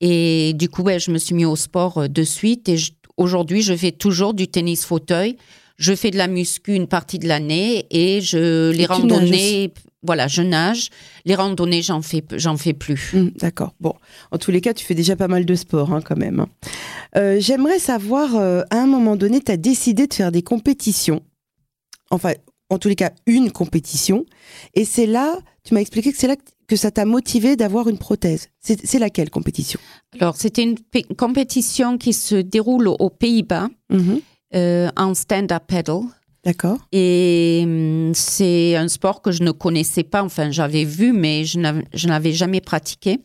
Et 0.00 0.52
du 0.54 0.68
coup, 0.68 0.82
ouais, 0.82 0.98
je 0.98 1.10
me 1.10 1.18
suis 1.18 1.34
mis 1.34 1.44
au 1.44 1.56
sport 1.56 1.98
euh, 1.98 2.08
de 2.08 2.22
suite. 2.22 2.68
Et 2.68 2.76
aujourd'hui, 3.16 3.62
je 3.62 3.74
fais 3.74 3.92
toujours 3.92 4.34
du 4.34 4.48
tennis 4.48 4.84
fauteuil. 4.84 5.36
Je 5.76 5.94
fais 5.94 6.10
de 6.10 6.18
la 6.18 6.26
muscu 6.26 6.74
une 6.74 6.86
partie 6.86 7.18
de 7.18 7.26
l'année 7.26 7.86
et 7.90 8.20
je 8.20 8.70
les 8.70 8.84
randonnées, 8.84 9.72
voilà, 10.02 10.28
je 10.28 10.42
nage. 10.42 10.90
Les 11.24 11.34
randonnées, 11.34 11.80
j'en 11.80 12.02
fais, 12.02 12.22
j'en 12.32 12.58
fais 12.58 12.74
plus. 12.74 13.12
Hum, 13.14 13.30
D'accord. 13.36 13.74
Bon, 13.80 13.94
en 14.30 14.36
tous 14.36 14.50
les 14.50 14.60
cas, 14.60 14.74
tu 14.74 14.84
fais 14.84 14.94
déjà 14.94 15.16
pas 15.16 15.28
mal 15.28 15.46
de 15.46 15.54
sport 15.54 15.92
hein, 15.94 16.02
quand 16.02 16.18
même. 16.18 16.44
Euh, 17.16 17.38
J'aimerais 17.40 17.78
savoir, 17.78 18.36
euh, 18.36 18.62
à 18.70 18.76
un 18.76 18.86
moment 18.86 19.16
donné, 19.16 19.40
tu 19.40 19.52
as 19.52 19.56
décidé 19.56 20.06
de 20.06 20.12
faire 20.12 20.32
des 20.32 20.42
compétitions. 20.42 21.22
Enfin, 22.10 22.34
en 22.70 22.78
tous 22.78 22.88
les 22.88 22.94
cas, 22.96 23.10
une 23.26 23.50
compétition. 23.52 24.24
Et 24.74 24.84
c'est 24.84 25.06
là, 25.06 25.38
tu 25.64 25.74
m'as 25.74 25.80
expliqué 25.80 26.12
que 26.12 26.18
c'est 26.18 26.28
là 26.28 26.36
que 26.66 26.76
ça 26.76 26.90
t'a 26.92 27.04
motivé 27.04 27.56
d'avoir 27.56 27.88
une 27.88 27.98
prothèse. 27.98 28.48
C'est 28.60 28.98
laquelle 29.00 29.28
compétition? 29.28 29.80
Alors, 30.20 30.36
c'était 30.36 30.62
une 30.62 30.76
compétition 31.16 31.98
qui 31.98 32.12
se 32.12 32.36
déroule 32.36 32.86
aux 32.88 33.10
Pays-Bas 33.10 33.68
Mhm. 33.90 34.20
euh, 34.54 34.88
en 34.96 35.14
stand-up 35.14 35.64
paddle. 35.66 36.02
D'accord. 36.44 36.78
Et 36.92 37.60
hum, 37.64 38.12
c'est 38.14 38.74
un 38.76 38.88
sport 38.88 39.20
que 39.20 39.30
je 39.32 39.42
ne 39.42 39.50
connaissais 39.50 40.04
pas, 40.04 40.22
enfin 40.22 40.50
j'avais 40.50 40.84
vu, 40.84 41.12
mais 41.12 41.44
je 41.44 41.58
n'avais- 41.58 41.84
je 41.92 42.06
n'avais 42.08 42.32
jamais 42.32 42.60
pratiqué. 42.62 43.18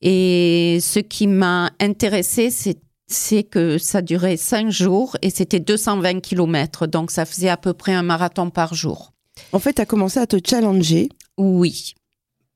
Et 0.00 0.78
ce 0.80 1.00
qui 1.00 1.26
m'a 1.26 1.70
intéressé, 1.80 2.50
c'est 2.50 2.78
c'est 3.08 3.42
que 3.42 3.78
ça 3.78 4.02
durait 4.02 4.36
cinq 4.36 4.70
jours 4.70 5.16
et 5.22 5.30
c'était 5.30 5.60
220 5.60 6.20
kilomètres, 6.20 6.86
donc 6.86 7.10
ça 7.10 7.24
faisait 7.24 7.48
à 7.48 7.56
peu 7.56 7.72
près 7.72 7.94
un 7.94 8.02
marathon 8.02 8.50
par 8.50 8.74
jour. 8.74 9.12
En 9.52 9.58
fait, 9.58 9.72
tu 9.74 9.82
as 9.82 9.86
commencé 9.86 10.18
à 10.20 10.26
te 10.26 10.36
challenger 10.44 11.08
Oui, 11.38 11.94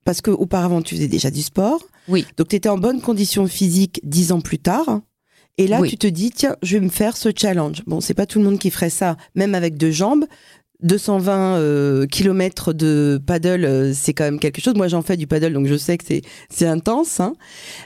parce 0.04 0.20
qu'auparavant, 0.20 0.82
tu 0.82 0.94
faisais 0.96 1.08
déjà 1.08 1.30
du 1.30 1.42
sport. 1.42 1.82
Oui. 2.08 2.26
Donc, 2.36 2.48
tu 2.48 2.56
étais 2.56 2.68
en 2.68 2.76
bonne 2.78 3.00
condition 3.00 3.46
physique 3.46 4.00
dix 4.02 4.32
ans 4.32 4.40
plus 4.40 4.58
tard. 4.58 5.00
Et 5.58 5.68
là, 5.68 5.80
Oui. 5.80 5.88
tu 5.90 5.96
te 5.96 6.06
dis, 6.08 6.30
tiens, 6.32 6.56
je 6.62 6.76
vais 6.76 6.84
me 6.84 6.88
faire 6.90 7.16
ce 7.16 7.28
challenge. 7.36 7.82
Bon, 7.86 8.00
c'est 8.00 8.14
pas 8.14 8.26
tout 8.26 8.38
le 8.40 8.44
monde 8.44 8.58
qui 8.58 8.70
ferait 8.70 8.90
ça, 8.90 9.16
même 9.36 9.54
avec 9.54 9.76
deux 9.76 9.90
jambes. 9.92 10.24
220 10.82 11.56
euh, 11.58 12.06
kilomètres 12.06 12.72
de 12.72 13.20
paddle, 13.24 13.64
euh, 13.64 13.92
c'est 13.94 14.14
quand 14.14 14.24
même 14.24 14.40
quelque 14.40 14.60
chose. 14.60 14.74
Moi, 14.74 14.88
j'en 14.88 15.02
fais 15.02 15.16
du 15.16 15.28
paddle, 15.28 15.52
donc 15.52 15.66
je 15.68 15.76
sais 15.76 15.96
que 15.96 16.04
c'est 16.06 16.22
c'est 16.50 16.66
intense. 16.66 17.20
hein. 17.20 17.34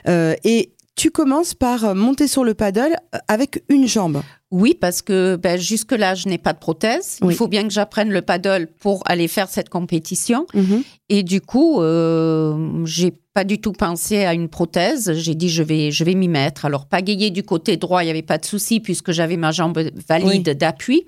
Euh, 0.07 0.33
et 0.43 0.71
tu 0.97 1.11
commences 1.11 1.53
par 1.53 1.95
monter 1.95 2.27
sur 2.27 2.43
le 2.43 2.53
paddle 2.53 2.97
euh, 3.15 3.19
avec 3.29 3.63
une 3.69 3.87
jambe. 3.87 4.21
oui, 4.51 4.73
parce 4.73 5.01
que 5.01 5.35
ben, 5.35 5.57
jusque-là, 5.59 6.15
je 6.15 6.27
n'ai 6.27 6.37
pas 6.39 6.51
de 6.53 6.57
prothèse. 6.59 7.17
Oui. 7.21 7.33
Il 7.33 7.37
faut 7.37 7.47
bien 7.47 7.63
que 7.63 7.69
j'apprenne 7.69 8.09
le 8.09 8.21
paddle 8.21 8.67
pour 8.79 9.03
aller 9.05 9.27
faire 9.29 9.47
cette 9.47 9.69
compétition. 9.69 10.45
Et 11.09 11.23
du 11.23 11.39
coup, 11.39 11.81
euh, 11.81 12.83
j'ai 12.85 13.11
pas 13.33 13.43
du 13.43 13.61
tout 13.61 13.73
pensé 13.73 14.25
à 14.25 14.33
une 14.33 14.49
prothèse. 14.49 15.13
J'ai 15.13 15.35
dit 15.35 15.49
je 15.49 15.61
vais, 15.63 15.91
je 15.91 16.03
vais 16.03 16.15
m'y 16.15 16.27
mettre. 16.27 16.65
Alors 16.65 16.87
pagayer 16.87 17.29
du 17.29 17.43
côté 17.43 17.77
droit, 17.77 18.03
il 18.03 18.07
y 18.07 18.09
avait 18.09 18.21
pas 18.23 18.39
de 18.39 18.45
souci 18.45 18.79
puisque 18.79 19.11
j'avais 19.11 19.37
ma 19.37 19.51
jambe 19.51 19.77
valide 20.09 20.57
d'appui. 20.57 21.05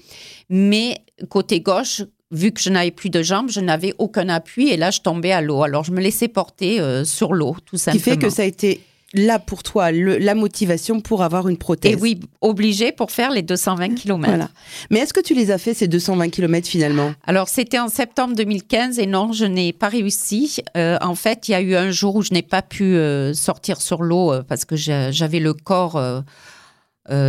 Mais 0.49 0.99
côté 1.29 1.61
gauche, 1.61 2.03
vu 2.31 2.51
que 2.51 2.61
je 2.61 2.69
n'avais 2.69 2.91
plus 2.91 3.09
de 3.09 3.23
jambes, 3.23 3.49
je 3.49 3.59
n'avais 3.59 3.93
aucun 3.97 4.29
appui 4.29 4.69
et 4.69 4.77
là 4.77 4.91
je 4.91 4.99
tombais 4.99 5.31
à 5.31 5.41
l'eau. 5.41 5.63
Alors 5.63 5.83
je 5.83 5.91
me 5.91 5.99
laissais 6.01 6.27
porter 6.27 6.79
euh, 6.79 7.03
sur 7.03 7.33
l'eau, 7.33 7.55
tout 7.65 7.77
Ce 7.77 7.89
qui 7.89 7.97
simplement. 7.99 8.15
fait 8.21 8.27
que 8.27 8.29
ça 8.29 8.43
a 8.43 8.45
été 8.45 8.81
là 9.13 9.39
pour 9.39 9.63
toi 9.63 9.91
le- 9.91 10.17
la 10.17 10.35
motivation 10.35 11.01
pour 11.01 11.23
avoir 11.23 11.47
une 11.49 11.57
prothèse. 11.57 11.91
Et 11.93 11.95
oui, 11.95 12.19
obligé 12.41 12.91
pour 12.91 13.11
faire 13.11 13.31
les 13.31 13.41
220 13.41 13.95
km. 13.95 14.27
Voilà. 14.29 14.49
Mais 14.91 14.99
est-ce 14.99 15.13
que 15.13 15.19
tu 15.19 15.33
les 15.33 15.49
as 15.51 15.57
fait 15.57 15.73
ces 15.73 15.87
220 15.87 16.29
km 16.29 16.67
finalement? 16.67 17.13
Alors, 17.25 17.49
c'était 17.49 17.79
en 17.79 17.87
septembre 17.87 18.35
2015 18.35 18.99
et 18.99 19.05
non, 19.07 19.31
je 19.33 19.45
n'ai 19.45 19.73
pas 19.73 19.87
réussi. 19.89 20.57
Euh, 20.77 20.97
en 21.01 21.15
fait, 21.15 21.47
il 21.47 21.51
y 21.51 21.55
a 21.55 21.61
eu 21.61 21.75
un 21.75 21.89
jour 21.91 22.15
où 22.15 22.21
je 22.21 22.33
n'ai 22.33 22.43
pas 22.43 22.61
pu 22.61 22.83
euh, 22.95 23.33
sortir 23.33 23.81
sur 23.81 24.03
l'eau 24.03 24.31
euh, 24.31 24.43
parce 24.47 24.65
que 24.65 24.75
j'avais 24.75 25.39
le 25.39 25.53
corps 25.53 25.95
euh, 25.97 26.21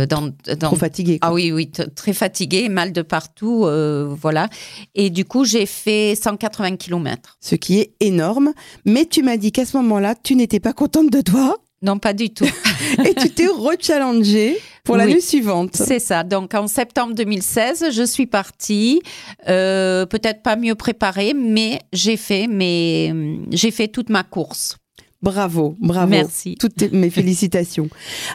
dans, 0.05 0.29
dans- 0.47 0.57
Trop 0.67 0.75
fatigué. 0.75 1.17
quoi. 1.17 1.29
Ah 1.29 1.33
oui, 1.33 1.51
oui, 1.51 1.71
très 1.95 2.13
fatigué, 2.13 2.69
mal 2.69 2.91
de 2.93 3.01
partout, 3.01 3.65
euh, 3.65 4.13
voilà. 4.21 4.47
Et 4.93 5.09
du 5.09 5.25
coup, 5.25 5.43
j'ai 5.43 5.65
fait 5.65 6.13
180 6.15 6.75
km. 6.75 7.37
Ce 7.41 7.55
qui 7.55 7.79
est 7.79 7.93
énorme. 7.99 8.53
Mais 8.85 9.05
tu 9.05 9.23
m'as 9.23 9.37
dit 9.37 9.51
qu'à 9.51 9.65
ce 9.65 9.77
moment-là, 9.77 10.13
tu 10.21 10.35
n'étais 10.35 10.59
pas 10.59 10.73
contente 10.73 11.09
de 11.09 11.21
toi 11.21 11.57
Non, 11.81 11.97
pas 11.97 12.13
du 12.13 12.29
tout. 12.33 12.45
et 13.05 13.13
tu 13.15 13.29
t'es 13.31 13.47
rechallengée 13.47 14.57
pour 14.83 14.97
l'année 14.97 15.15
Oui. 15.15 15.21
suivante. 15.21 15.75
C'est 15.75 15.99
ça. 15.99 16.23
Donc, 16.23 16.53
en 16.53 16.67
septembre 16.67 17.13
2016, 17.15 17.85
je 17.91 18.03
suis 18.03 18.27
partie, 18.27 19.01
euh, 19.47 20.05
peut-être 20.05 20.43
pas 20.43 20.55
mieux 20.55 20.75
préparée, 20.75 21.33
mais 21.33 21.79
j'ai 21.93 22.17
fait, 22.17 22.47
mes, 22.47 23.39
j'ai 23.51 23.71
fait 23.71 23.87
toute 23.87 24.09
ma 24.09 24.23
course. 24.23 24.77
Bravo, 25.23 25.75
bravo. 25.79 26.09
Merci. 26.09 26.55
Toutes 26.59 26.75
tes- 26.75 26.89
mes 26.89 27.11
félicitations. 27.11 27.89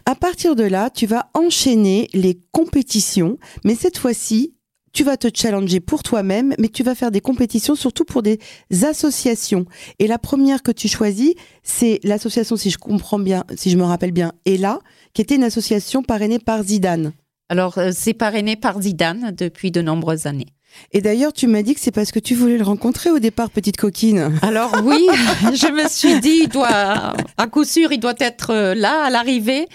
À 0.06 0.14
partir 0.14 0.54
de 0.54 0.62
là, 0.62 0.88
tu 0.88 1.06
vas 1.06 1.28
enchaîner 1.34 2.08
les 2.14 2.38
compétitions, 2.52 3.38
mais 3.64 3.74
cette 3.74 3.98
fois-ci, 3.98 4.54
tu 4.96 5.04
vas 5.04 5.18
te 5.18 5.28
challenger 5.32 5.80
pour 5.80 6.02
toi-même, 6.02 6.54
mais 6.58 6.68
tu 6.68 6.82
vas 6.82 6.94
faire 6.94 7.10
des 7.10 7.20
compétitions 7.20 7.74
surtout 7.74 8.06
pour 8.06 8.22
des 8.22 8.38
associations. 8.82 9.66
Et 9.98 10.06
la 10.06 10.18
première 10.18 10.62
que 10.62 10.72
tu 10.72 10.88
choisis, 10.88 11.34
c'est 11.62 12.00
l'association, 12.02 12.56
si 12.56 12.70
je 12.70 12.78
comprends 12.78 13.18
bien, 13.18 13.44
si 13.56 13.68
je 13.68 13.76
me 13.76 13.84
rappelle 13.84 14.12
bien, 14.12 14.32
Ella, 14.46 14.78
qui 15.12 15.20
était 15.20 15.34
une 15.34 15.44
association 15.44 16.02
parrainée 16.02 16.38
par 16.38 16.62
Zidane. 16.62 17.12
Alors, 17.50 17.76
euh, 17.76 17.90
c'est 17.92 18.14
parrainé 18.14 18.56
par 18.56 18.80
Zidane 18.80 19.34
depuis 19.36 19.70
de 19.70 19.82
nombreuses 19.82 20.24
années. 20.24 20.46
Et 20.92 21.02
d'ailleurs, 21.02 21.34
tu 21.34 21.46
m'as 21.46 21.60
dit 21.60 21.74
que 21.74 21.80
c'est 21.80 21.90
parce 21.90 22.10
que 22.10 22.18
tu 22.18 22.34
voulais 22.34 22.56
le 22.56 22.64
rencontrer 22.64 23.10
au 23.10 23.18
départ, 23.18 23.50
petite 23.50 23.76
coquine. 23.76 24.32
Alors 24.40 24.72
oui, 24.82 25.06
je 25.42 25.72
me 25.72 25.88
suis 25.90 26.20
dit, 26.20 26.44
il 26.44 26.48
doit, 26.48 27.12
à 27.36 27.46
coup 27.48 27.64
sûr, 27.64 27.92
il 27.92 28.00
doit 28.00 28.14
être 28.18 28.50
euh, 28.50 28.74
là 28.74 29.04
à 29.04 29.10
l'arrivée. 29.10 29.68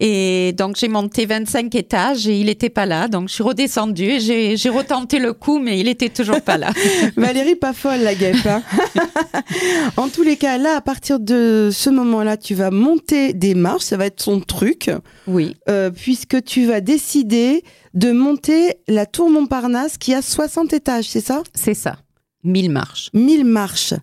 Et 0.00 0.52
donc 0.56 0.76
j'ai 0.76 0.88
monté 0.88 1.26
25 1.26 1.74
étages 1.74 2.26
et 2.26 2.38
il 2.38 2.46
n'était 2.46 2.70
pas 2.70 2.86
là. 2.86 3.08
Donc 3.08 3.28
je 3.28 3.34
suis 3.34 3.42
redescendue 3.42 4.04
et 4.12 4.20
j'ai 4.20 4.56
j'ai 4.56 4.68
retenté 4.70 5.18
le 5.18 5.32
coup, 5.34 5.58
mais 5.58 5.78
il 5.78 5.86
était 5.88 6.08
toujours 6.08 6.40
pas 6.40 6.56
là. 6.56 6.70
Valérie, 7.16 7.56
pas 7.56 7.72
folle 7.72 8.00
la 8.00 8.14
guêpe. 8.14 8.46
hein. 8.46 8.62
en 9.96 10.08
tous 10.08 10.22
les 10.22 10.36
cas, 10.36 10.56
là, 10.58 10.76
à 10.76 10.80
partir 10.80 11.20
de 11.20 11.68
ce 11.72 11.90
moment-là, 11.90 12.36
tu 12.36 12.54
vas 12.54 12.70
monter 12.70 13.32
des 13.32 13.54
marches, 13.54 13.84
ça 13.84 13.96
va 13.96 14.06
être 14.06 14.20
son 14.22 14.40
truc, 14.40 14.90
Oui, 15.26 15.56
euh, 15.68 15.90
puisque 15.90 16.42
tu 16.44 16.64
vas 16.66 16.80
décider 16.80 17.62
de 17.94 18.12
monter 18.12 18.76
la 18.88 19.04
tour 19.04 19.28
Montparnasse 19.30 19.98
qui 19.98 20.14
a 20.14 20.22
60 20.22 20.72
étages, 20.72 21.08
c'est 21.10 21.20
ça? 21.20 21.42
C'est 21.54 21.74
ça. 21.74 21.96
1000 22.44 22.70
marches. 22.70 23.10
1000 23.12 23.44
marches, 23.44 23.94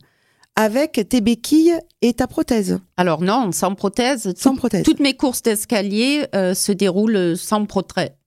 avec 0.59 1.07
tes 1.07 1.21
béquilles 1.21 1.79
et 2.01 2.13
ta 2.13 2.27
prothèse, 2.27 2.79
Alors 2.97 3.21
non, 3.21 3.53
sans 3.53 3.75
prothèse. 3.75 4.33
sans 4.35 4.57
prothèse. 4.57 4.83
Toutes 4.83 4.99
mes 4.99 5.15
courses 5.15 5.41
d'escalier 5.41 6.25
euh, 6.35 6.53
se 6.53 6.73
déroulent 6.73 7.37
sans, 7.37 7.65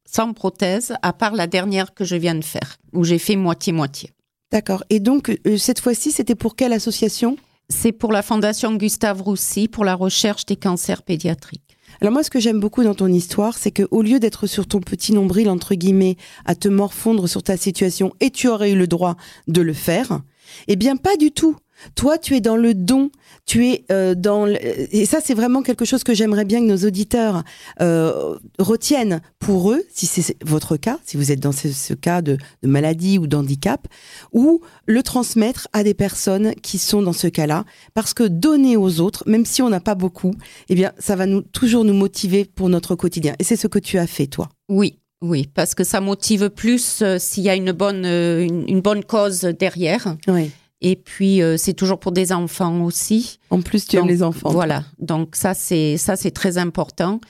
sans 0.06 0.32
prothèse, 0.32 0.94
à 1.02 1.12
part 1.12 1.34
la 1.34 1.46
dernière 1.46 1.92
que 1.92 2.04
je 2.06 2.16
viens 2.16 2.34
de 2.34 2.42
faire, 2.42 2.78
où 2.94 3.04
j'ai 3.04 3.18
fait 3.18 3.36
moitié-moitié. 3.36 4.12
D'accord. 4.50 4.82
Et 4.88 4.98
donc, 4.98 5.28
euh, 5.46 5.58
cette 5.58 5.80
fois-ci, 5.80 6.10
c'était 6.10 6.34
pour 6.34 6.56
quelle 6.56 6.72
association? 6.72 7.36
C'est 7.68 7.92
pour 7.92 8.12
la 8.12 8.22
Fondation 8.22 8.74
Gustave 8.76 9.20
Roussy 9.20 9.68
pour 9.68 9.84
la 9.84 9.94
recherche 9.94 10.46
des 10.46 10.56
cancers 10.56 11.02
pédiatriques. 11.02 11.76
Alors 12.00 12.14
moi, 12.14 12.22
ce 12.22 12.30
que 12.30 12.40
j'aime 12.40 12.60
beaucoup 12.60 12.82
dans 12.82 12.94
ton 12.94 13.08
histoire, 13.08 13.58
c'est 13.58 13.72
que 13.72 13.86
au 13.90 14.00
lieu 14.00 14.18
d'être 14.18 14.46
sur 14.46 14.66
ton 14.66 14.80
petit 14.80 15.12
nombril 15.12 15.50
entre 15.50 15.74
guillemets 15.74 16.16
à 16.46 16.54
te 16.54 16.68
morfondre 16.68 17.28
sur 17.28 17.42
ta 17.42 17.58
situation 17.58 18.14
et 18.20 18.30
tu 18.30 18.48
aurais 18.48 18.72
eu 18.72 18.76
le 18.76 18.86
droit 18.86 19.16
de 19.48 19.60
le 19.60 19.74
faire, 19.74 20.22
eh 20.68 20.76
bien 20.76 20.96
pas 20.96 21.16
du 21.16 21.30
tout. 21.30 21.56
Toi, 21.94 22.18
tu 22.18 22.36
es 22.36 22.40
dans 22.40 22.56
le 22.56 22.74
don. 22.74 23.10
Tu 23.44 23.66
es 23.66 23.84
euh, 23.90 24.14
dans 24.14 24.46
le... 24.46 24.56
et 24.62 25.04
ça 25.04 25.18
c'est 25.22 25.34
vraiment 25.34 25.62
quelque 25.62 25.84
chose 25.84 26.04
que 26.04 26.14
j'aimerais 26.14 26.44
bien 26.44 26.60
que 26.60 26.66
nos 26.66 26.86
auditeurs 26.86 27.42
euh, 27.80 28.36
retiennent 28.58 29.20
pour 29.40 29.72
eux, 29.72 29.82
si 29.92 30.06
c'est 30.06 30.36
votre 30.44 30.76
cas, 30.76 30.98
si 31.04 31.16
vous 31.16 31.32
êtes 31.32 31.40
dans 31.40 31.50
ce, 31.50 31.94
cas 31.94 32.22
de, 32.22 32.36
de, 32.62 32.68
maladie 32.68 33.18
ou 33.18 33.26
d'handicap, 33.26 33.88
ou 34.32 34.60
le 34.86 35.02
transmettre 35.02 35.66
à 35.72 35.82
des 35.82 35.94
personnes 35.94 36.54
qui 36.62 36.78
sont 36.78 37.02
dans 37.02 37.12
ce 37.12 37.26
cas-là, 37.26 37.64
parce 37.94 38.14
que 38.14 38.22
donner 38.22 38.76
aux 38.76 39.00
autres, 39.00 39.24
même 39.26 39.44
si 39.44 39.60
on 39.60 39.70
n'a 39.70 39.80
pas 39.80 39.96
beaucoup, 39.96 40.34
eh 40.68 40.76
bien 40.76 40.92
ça 40.98 41.16
va 41.16 41.26
nous 41.26 41.42
toujours 41.42 41.84
nous 41.84 41.94
motiver 41.94 42.44
pour 42.44 42.68
notre 42.68 42.94
quotidien. 42.94 43.34
Et 43.40 43.44
c'est 43.44 43.56
ce 43.56 43.66
que 43.66 43.80
tu 43.80 43.98
as 43.98 44.06
fait 44.06 44.28
toi. 44.28 44.48
Oui, 44.68 44.98
oui, 45.22 45.48
parce 45.54 45.74
que 45.74 45.84
ça 45.84 46.00
motive 46.00 46.50
plus 46.50 47.00
euh, 47.00 47.16
s'il 47.18 47.44
y 47.44 47.48
a 47.48 47.54
une 47.54 47.70
bonne, 47.70 48.04
euh, 48.04 48.44
une, 48.44 48.80
bonne 48.80 49.04
cause 49.04 49.42
derrière. 49.42 50.16
Oui. 50.26 50.50
Et 50.82 50.96
puis 50.96 51.40
euh, 51.40 51.56
c'est 51.56 51.72
toujours 51.72 51.98
pour 51.98 52.12
des 52.12 52.32
enfants 52.32 52.82
aussi. 52.82 53.38
En 53.50 53.62
plus, 53.62 53.86
tu 53.86 53.96
aimes 53.96 54.08
les 54.08 54.22
enfants. 54.22 54.50
Voilà, 54.50 54.84
donc 54.98 55.36
ça 55.36 55.54
c'est 55.54 55.96
ça 55.96 56.16
c'est 56.16 56.32
très 56.32 56.58
important. 56.58 57.20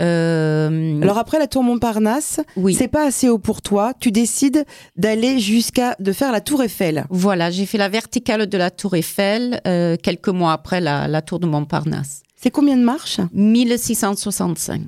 Alors 0.00 1.18
après 1.18 1.38
la 1.38 1.46
tour 1.46 1.62
Montparnasse, 1.62 2.40
oui. 2.56 2.74
c'est 2.74 2.88
pas 2.88 3.06
assez 3.06 3.28
haut 3.28 3.38
pour 3.38 3.62
toi. 3.62 3.92
Tu 4.00 4.10
décides 4.10 4.64
d'aller 4.96 5.38
jusqu'à 5.38 5.94
de 6.00 6.12
faire 6.12 6.32
la 6.32 6.40
tour 6.40 6.62
Eiffel. 6.62 7.04
Voilà, 7.08 7.52
j'ai 7.52 7.66
fait 7.66 7.78
la 7.78 7.88
verticale 7.88 8.48
de 8.48 8.58
la 8.58 8.70
tour 8.72 8.96
Eiffel 8.96 9.60
quelques 10.02 10.28
mois 10.28 10.52
après 10.52 10.80
la, 10.80 11.06
la 11.06 11.22
tour 11.22 11.38
de 11.38 11.46
Montparnasse. 11.46 12.22
C'est 12.34 12.50
combien 12.50 12.76
de 12.76 12.82
marches? 12.82 13.20
1665. 13.32 14.80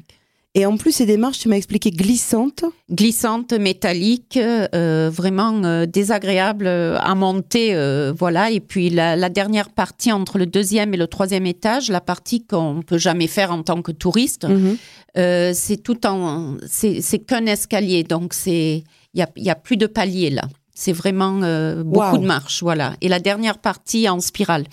Et 0.57 0.67
en 0.67 0.77
plus, 0.77 0.93
ces 0.93 1.07
démarches, 1.07 1.41
tu 1.41 1.49
m'as 1.49 1.57
expliqué 1.57 1.91
glissantes. 1.91 2.65
Glissantes, 2.89 3.53
métalliques, 3.53 4.37
euh, 4.39 5.11
vraiment 5.13 5.65
euh, 5.65 5.85
désagréables 5.85 6.69
à 6.69 7.15
monter. 7.17 7.75
Euh, 7.75 8.13
voilà. 8.17 8.53
Et 8.53 8.61
puis 8.61 8.89
la, 8.89 9.29
dernière 9.29 9.71
partie 9.71 10.13
entre 10.13 10.39
le 10.39 10.47
deuxième 10.47 10.95
et 10.95 10.97
le 10.97 11.09
troisième 11.09 11.45
étage, 11.45 11.91
la 11.91 12.01
partie 12.01 12.45
qu'on 12.47 12.75
ne 12.75 12.83
peut 12.83 12.99
jamais 12.99 13.27
faire 13.27 13.51
en 13.51 13.65
tant 13.65 13.83
que 13.83 13.91
touriste, 13.91 14.47
mhm. 14.49 14.77
c'est 15.17 15.83
tout 15.83 16.07
en. 16.07 16.57
C'est 16.69 17.19
qu'un 17.27 17.47
escalier. 17.47 18.05
Donc, 18.05 18.33
il 18.47 18.85
n'y 19.13 19.23
a, 19.23 19.29
y 19.37 19.51
a 19.51 19.57
plus 19.57 19.77
de 19.77 19.89
paliers 19.89 20.31
là. 20.31 20.45
C'est 20.73 20.93
vraiment 20.93 21.41
beaucoup 21.83 22.19
de 22.19 22.27
marches. 22.27 22.63
Voilà. 22.63 22.95
Et 23.01 23.09
la 23.09 23.19
dernière 23.19 23.59
partie 23.59 24.09
en 24.09 24.21
spirale. 24.21 24.65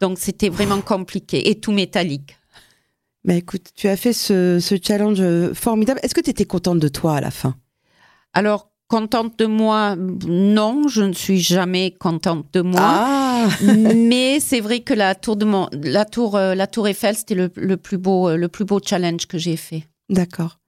Donc, 0.00 0.18
c'était 0.18 0.48
vraiment 0.48 0.80
compliqué 0.80 1.50
et 1.50 1.54
tout 1.56 1.72
métallique. 1.72 2.39
Mais 3.24 3.38
écoute, 3.38 3.70
tu 3.74 3.88
as 3.88 3.96
fait 3.96 4.12
ce, 4.12 4.60
challenge 4.82 5.20
euh, 5.20 5.52
formidable. 5.54 6.00
Est-ce 6.02 6.14
que 6.14 6.20
tu 6.20 6.30
étais 6.30 6.46
contente 6.46 6.78
de 6.78 6.88
toi 6.88 7.16
à 7.16 7.20
la 7.20 7.30
fin? 7.30 7.54
Alors, 8.32 8.70
contente 8.88 9.38
de 9.38 9.46
moi, 9.46 9.96
non, 9.96 10.88
je 10.88 11.02
ne 11.02 11.12
suis 11.12 11.40
jamais 11.40 11.92
contente 11.92 12.46
de 12.52 12.62
moi. 12.62 12.80
Ah 12.82 13.48
mais 13.62 14.40
c'est 14.40 14.60
vrai 14.60 14.80
que 14.80 14.94
la 14.94 15.14
tour 15.14 15.36
de 15.36 15.46
la 15.88 16.04
tour, 16.04 16.36
euh, 16.36 16.54
la 16.54 16.66
tour 16.66 16.88
Eiffel, 16.88 17.14
c'était 17.14 17.34
le, 17.34 17.76
plus 17.76 17.98
beau, 17.98 18.28
euh, 18.28 18.36
le 18.36 18.48
plus 18.48 18.64
beau 18.64 18.80
challenge 18.84 19.26
que 19.26 19.38
j'ai 19.38 19.56
fait. 19.56 19.84
D'accord. 20.08 20.58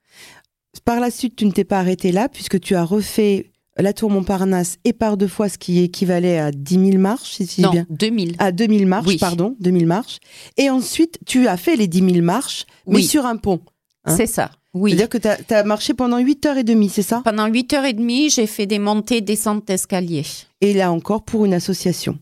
Par 0.84 1.00
la 1.00 1.10
suite, 1.10 1.36
tu 1.36 1.46
ne 1.46 1.52
t'es 1.52 1.64
pas 1.64 1.78
arrêtée 1.78 2.12
là 2.12 2.28
puisque 2.28 2.58
tu 2.60 2.74
as 2.74 2.84
refait 2.84 3.51
la 3.78 3.92
tour 3.92 4.10
Montparnasse 4.10 4.78
et 4.84 4.92
par 4.92 5.16
deux 5.16 5.28
fois 5.28 5.48
ce 5.48 5.58
qui 5.58 5.80
équivalait 5.80 6.38
à 6.38 6.50
10 6.50 6.74
000 6.92 6.98
marches, 6.98 7.42
si 7.42 7.60
non, 7.62 7.70
bien. 7.70 7.86
2000. 7.90 8.36
À 8.38 8.52
2000 8.52 8.86
marches, 8.86 9.18
pardon, 9.18 9.56
2000 9.60 9.86
marches. 9.86 10.18
Et 10.56 10.68
ensuite, 10.68 11.18
tu 11.26 11.48
as 11.48 11.56
fait 11.56 11.76
les 11.76 11.88
10 11.88 12.12
000 12.14 12.24
marches, 12.24 12.66
mais 12.86 13.02
sur 13.02 13.24
un 13.26 13.36
pont. 13.36 13.60
Hein. 14.04 14.16
c'est 14.16 14.26
ça, 14.26 14.50
oui. 14.74 14.90
C'est-à-dire 14.90 15.08
que 15.08 15.18
tu 15.18 15.54
as, 15.54 15.64
marché 15.64 15.94
pendant 15.94 16.20
8h30, 16.20 16.88
c'est 16.90 17.02
ça? 17.02 17.22
Pendant 17.24 17.48
8h30, 17.48 18.34
j'ai 18.34 18.46
fait 18.46 18.66
des 18.66 18.78
montées, 18.78 19.20
descentes 19.20 19.66
d'escalier. 19.66 20.24
Et 20.60 20.74
là 20.74 20.90
encore, 20.92 21.24
pour 21.24 21.44
une 21.44 21.54
association 21.54 22.18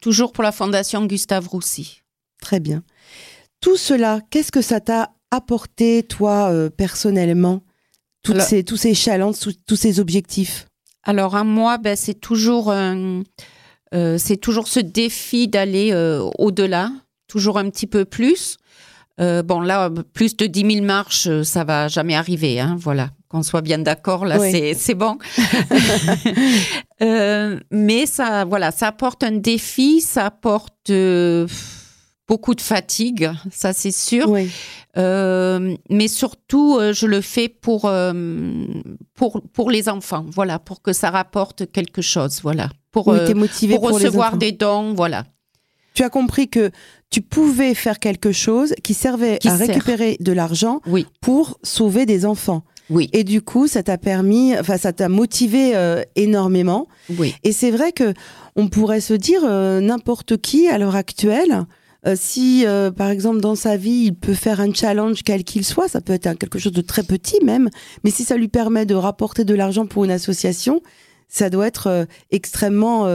Toujours 0.00 0.32
pour 0.32 0.42
la 0.42 0.52
Fondation 0.52 1.04
Gustave 1.06 1.46
Roussy. 1.48 2.02
Très 2.40 2.60
bien. 2.60 2.82
Tout 3.60 3.76
cela, 3.76 4.20
qu'est-ce 4.30 4.52
que 4.52 4.62
ça 4.62 4.80
t'a 4.80 5.12
apporté, 5.30 6.02
toi, 6.02 6.50
euh, 6.50 6.70
personnellement? 6.70 7.62
Toutes 8.22 8.40
ces, 8.40 8.64
Tous 8.64 8.76
ces 8.76 8.94
challenges, 8.94 9.36
tous 9.66 9.76
ces 9.76 10.00
objectifs? 10.00 10.66
Alors 11.06 11.36
à 11.36 11.44
moi, 11.44 11.78
ben, 11.78 11.96
c'est 11.96 12.20
toujours, 12.20 12.70
euh, 12.72 13.22
c'est 14.18 14.36
toujours 14.36 14.66
ce 14.66 14.80
défi 14.80 15.46
d'aller 15.46 15.92
euh, 15.92 16.28
au-delà, 16.38 16.90
toujours 17.28 17.58
un 17.58 17.70
petit 17.70 17.86
peu 17.86 18.04
plus. 18.04 18.58
Euh, 19.18 19.42
bon 19.42 19.60
là, 19.60 19.88
plus 20.12 20.36
de 20.36 20.46
10 20.46 20.74
000 20.74 20.84
marches, 20.84 21.42
ça 21.42 21.64
va 21.64 21.88
jamais 21.88 22.16
arriver. 22.16 22.60
Hein, 22.60 22.76
voilà, 22.78 23.10
qu'on 23.28 23.44
soit 23.44 23.62
bien 23.62 23.78
d'accord. 23.78 24.26
Là, 24.26 24.38
c'est 24.50 24.94
bon. 24.94 25.16
mais 27.70 28.06
ça, 28.06 28.44
voilà, 28.44 28.72
ça 28.72 28.88
apporte 28.88 29.22
un 29.22 29.30
défi, 29.32 30.00
ça 30.00 30.26
apporte 30.26 30.90
beaucoup 32.28 32.54
de 32.54 32.60
fatigue, 32.60 33.30
ça 33.50 33.72
c'est 33.72 33.90
sûr. 33.90 34.34
Euh, 34.96 35.76
mais 35.90 36.08
surtout, 36.08 36.76
euh, 36.78 36.92
je 36.92 37.06
le 37.06 37.20
fais 37.20 37.48
pour, 37.48 37.84
euh, 37.84 38.12
pour, 39.14 39.42
pour 39.52 39.70
les 39.70 39.88
enfants, 39.88 40.24
voilà, 40.30 40.58
pour 40.58 40.82
que 40.82 40.92
ça 40.92 41.10
rapporte 41.10 41.70
quelque 41.70 42.02
chose, 42.02 42.40
voilà. 42.42 42.70
Pour, 42.92 43.12
motivé 43.34 43.74
pour, 43.74 43.90
recevoir 43.90 44.38
des 44.38 44.52
dons, 44.52 44.94
voilà. 44.94 45.24
Tu 45.92 46.02
as 46.02 46.08
compris 46.08 46.48
que 46.48 46.70
tu 47.10 47.20
pouvais 47.20 47.74
faire 47.74 47.98
quelque 47.98 48.32
chose 48.32 48.74
qui 48.82 48.94
servait 48.94 49.38
à 49.46 49.54
récupérer 49.54 50.16
de 50.20 50.32
l'argent 50.32 50.80
oui. 50.86 51.06
pour 51.20 51.58
sauver 51.62 52.06
des 52.06 52.24
enfants. 52.24 52.64
Oui. 52.88 53.10
Et 53.12 53.24
du 53.24 53.42
coup, 53.42 53.66
ça 53.66 53.82
t'a 53.82 53.98
permis, 53.98 54.58
enfin, 54.58 54.78
ça 54.78 54.92
t'a 54.92 55.08
motivé 55.08 55.74
énormément. 56.14 56.88
Oui. 57.18 57.34
Et 57.44 57.52
c'est 57.52 57.70
vrai 57.70 57.92
que 57.92 58.14
on 58.56 58.68
pourrait 58.68 59.00
se 59.00 59.14
dire 59.14 59.42
n'importe 59.42 60.38
qui 60.38 60.68
à 60.68 60.78
l'heure 60.78 60.96
actuelle 60.96 61.66
euh, 62.06 62.14
si, 62.16 62.64
euh, 62.66 62.90
par 62.90 63.10
exemple, 63.10 63.40
dans 63.40 63.54
sa 63.54 63.76
vie, 63.76 64.04
il 64.06 64.14
peut 64.14 64.34
faire 64.34 64.60
un 64.60 64.72
challenge 64.72 65.22
quel 65.24 65.44
qu'il 65.44 65.64
soit, 65.64 65.88
ça 65.88 66.00
peut 66.00 66.12
être 66.12 66.38
quelque 66.38 66.58
chose 66.58 66.72
de 66.72 66.80
très 66.80 67.02
petit 67.02 67.42
même, 67.44 67.68
mais 68.04 68.10
si 68.10 68.22
ça 68.22 68.36
lui 68.36 68.48
permet 68.48 68.86
de 68.86 68.94
rapporter 68.94 69.44
de 69.44 69.54
l'argent 69.54 69.86
pour 69.86 70.04
une 70.04 70.10
association, 70.10 70.82
ça 71.28 71.50
doit 71.50 71.66
être 71.66 71.88
euh, 71.88 72.04
extrêmement... 72.30 73.06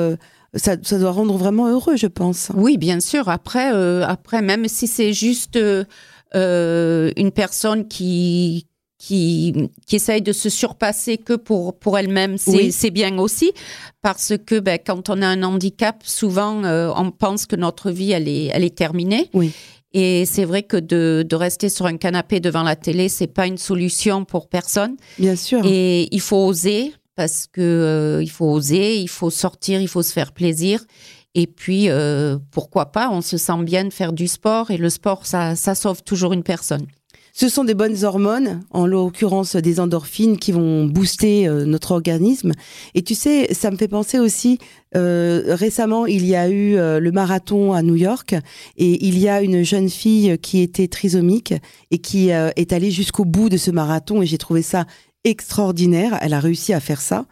Ça, 0.54 0.76
ça, 0.84 1.00
doit 1.00 1.12
rendre 1.12 1.38
vraiment 1.38 1.70
heureux, 1.70 1.96
je 1.96 2.08
pense. 2.08 2.52
Oui, 2.54 2.78
bien 2.78 3.00
sûr. 3.00 3.30
Après, 3.30 3.70
après 4.04 4.42
même 4.42 4.68
si 4.68 4.86
c'est 4.86 5.14
juste 5.14 5.58
une 6.34 7.32
personne 7.34 7.88
qui, 7.88 8.68
qui, 9.02 9.72
qui 9.88 9.96
essaye 9.96 10.22
de 10.22 10.32
se 10.32 10.48
surpasser 10.48 11.18
que 11.18 11.34
pour, 11.34 11.74
pour 11.74 11.98
elle-même, 11.98 12.38
c'est 12.38 12.92
bien 12.92 13.18
aussi. 13.18 13.52
Parce 14.04 14.34
que 14.46 14.60
ben, 14.60 14.78
quand 14.86 15.10
on 15.10 15.24
a 15.24 15.28
un 15.28 15.42
handicap, 15.42 16.04
souvent, 16.04 16.64
euh, 16.66 16.92
on 16.96 17.10
pense 17.10 17.48
que 17.48 17.56
notre 17.56 17.90
vie, 17.90 18.12
elle 18.12 18.28
est, 18.28 18.52
elle 18.54 18.64
est 18.64 18.76
terminée. 18.76 19.28
Oui. 19.34 19.54
Et 19.94 20.26
c'est 20.26 20.46
vrai 20.46 20.62
que 20.62 20.78
de, 20.78 21.26
de, 21.28 21.36
rester 21.36 21.68
sur 21.68 21.88
un 21.88 21.98
canapé 21.98 22.40
devant 22.40 22.62
la 22.62 22.76
télé, 22.76 23.10
c'est 23.10 23.26
pas 23.26 23.48
une 23.48 23.58
solution 23.58 24.24
pour 24.24 24.48
personne. 24.48 24.96
Bien 25.18 25.36
sûr. 25.36 25.66
Et 25.66 26.08
il 26.12 26.22
faut 26.22 26.46
oser, 26.46 26.94
parce 27.16 27.48
que 27.52 27.60
euh, 27.60 28.22
il 28.22 28.30
faut 28.30 28.52
oser, 28.52 28.98
il 28.98 29.10
faut 29.10 29.32
sortir, 29.32 29.82
il 29.82 29.88
faut 29.88 30.04
se 30.04 30.14
faire 30.14 30.32
plaisir. 30.32 30.86
Et 31.34 31.48
puis, 31.48 31.90
euh, 31.90 32.38
pourquoi 32.52 32.92
pas, 32.92 33.10
on 33.10 33.22
se 33.22 33.38
sent 33.38 33.64
bien 33.64 33.84
de 33.84 33.92
faire 33.92 34.14
du 34.14 34.28
sport. 34.28 34.70
Et 34.70 34.78
le 34.78 34.92
sport, 34.92 35.26
ça, 35.26 35.56
ça 35.56 35.74
sauve 35.74 36.04
toujours 36.04 36.34
une 36.34 36.44
personne. 36.44 36.86
Ce 37.34 37.48
sont 37.48 37.64
des 37.64 37.74
bonnes 37.74 38.04
hormones, 38.04 38.62
en 38.72 38.86
l'occurrence 38.86 39.56
des 39.56 39.80
endorphines 39.80 40.38
qui 40.38 40.52
vont 40.52 40.86
booster 40.86 41.48
euh, 41.48 41.66
notre 41.66 41.92
organisme. 41.92 42.52
Et 42.94 43.04
tu 43.04 43.16
sais, 43.16 43.54
ça 43.54 43.72
me 43.72 43.78
fait 43.78 43.88
penser 43.88 44.20
aussi, 44.20 44.58
euh, 44.98 45.44
récemment, 45.48 46.06
il 46.06 46.26
y 46.26 46.36
a 46.36 46.50
eu 46.50 46.76
euh, 46.76 47.00
le 47.00 47.12
marathon 47.12 47.72
à 47.72 47.84
New 47.84 47.96
York 47.96 48.36
et 48.78 49.06
il 49.06 49.18
y 49.18 49.30
a 49.30 49.42
une 49.42 49.64
jeune 49.64 49.90
fille 49.90 50.38
qui 50.40 50.62
était 50.62 50.88
trisomique 50.88 51.54
et 51.90 52.00
qui 52.00 52.30
est 52.30 52.74
allée 52.74 52.92
jusqu'au 52.92 53.26
bout 53.26 53.50
de 53.50 53.58
ce 53.58 53.72
marathon 53.72 54.22
et 54.22 54.26
j'ai 54.26 54.38
trouvé 54.38 54.62
ça 54.62 54.86
extraordinaire. 55.24 56.18
Elle 56.22 56.34
a 56.34 56.40
réussi 56.40 56.74
à 56.74 56.80
faire 56.80 57.02
ça. 57.02 57.26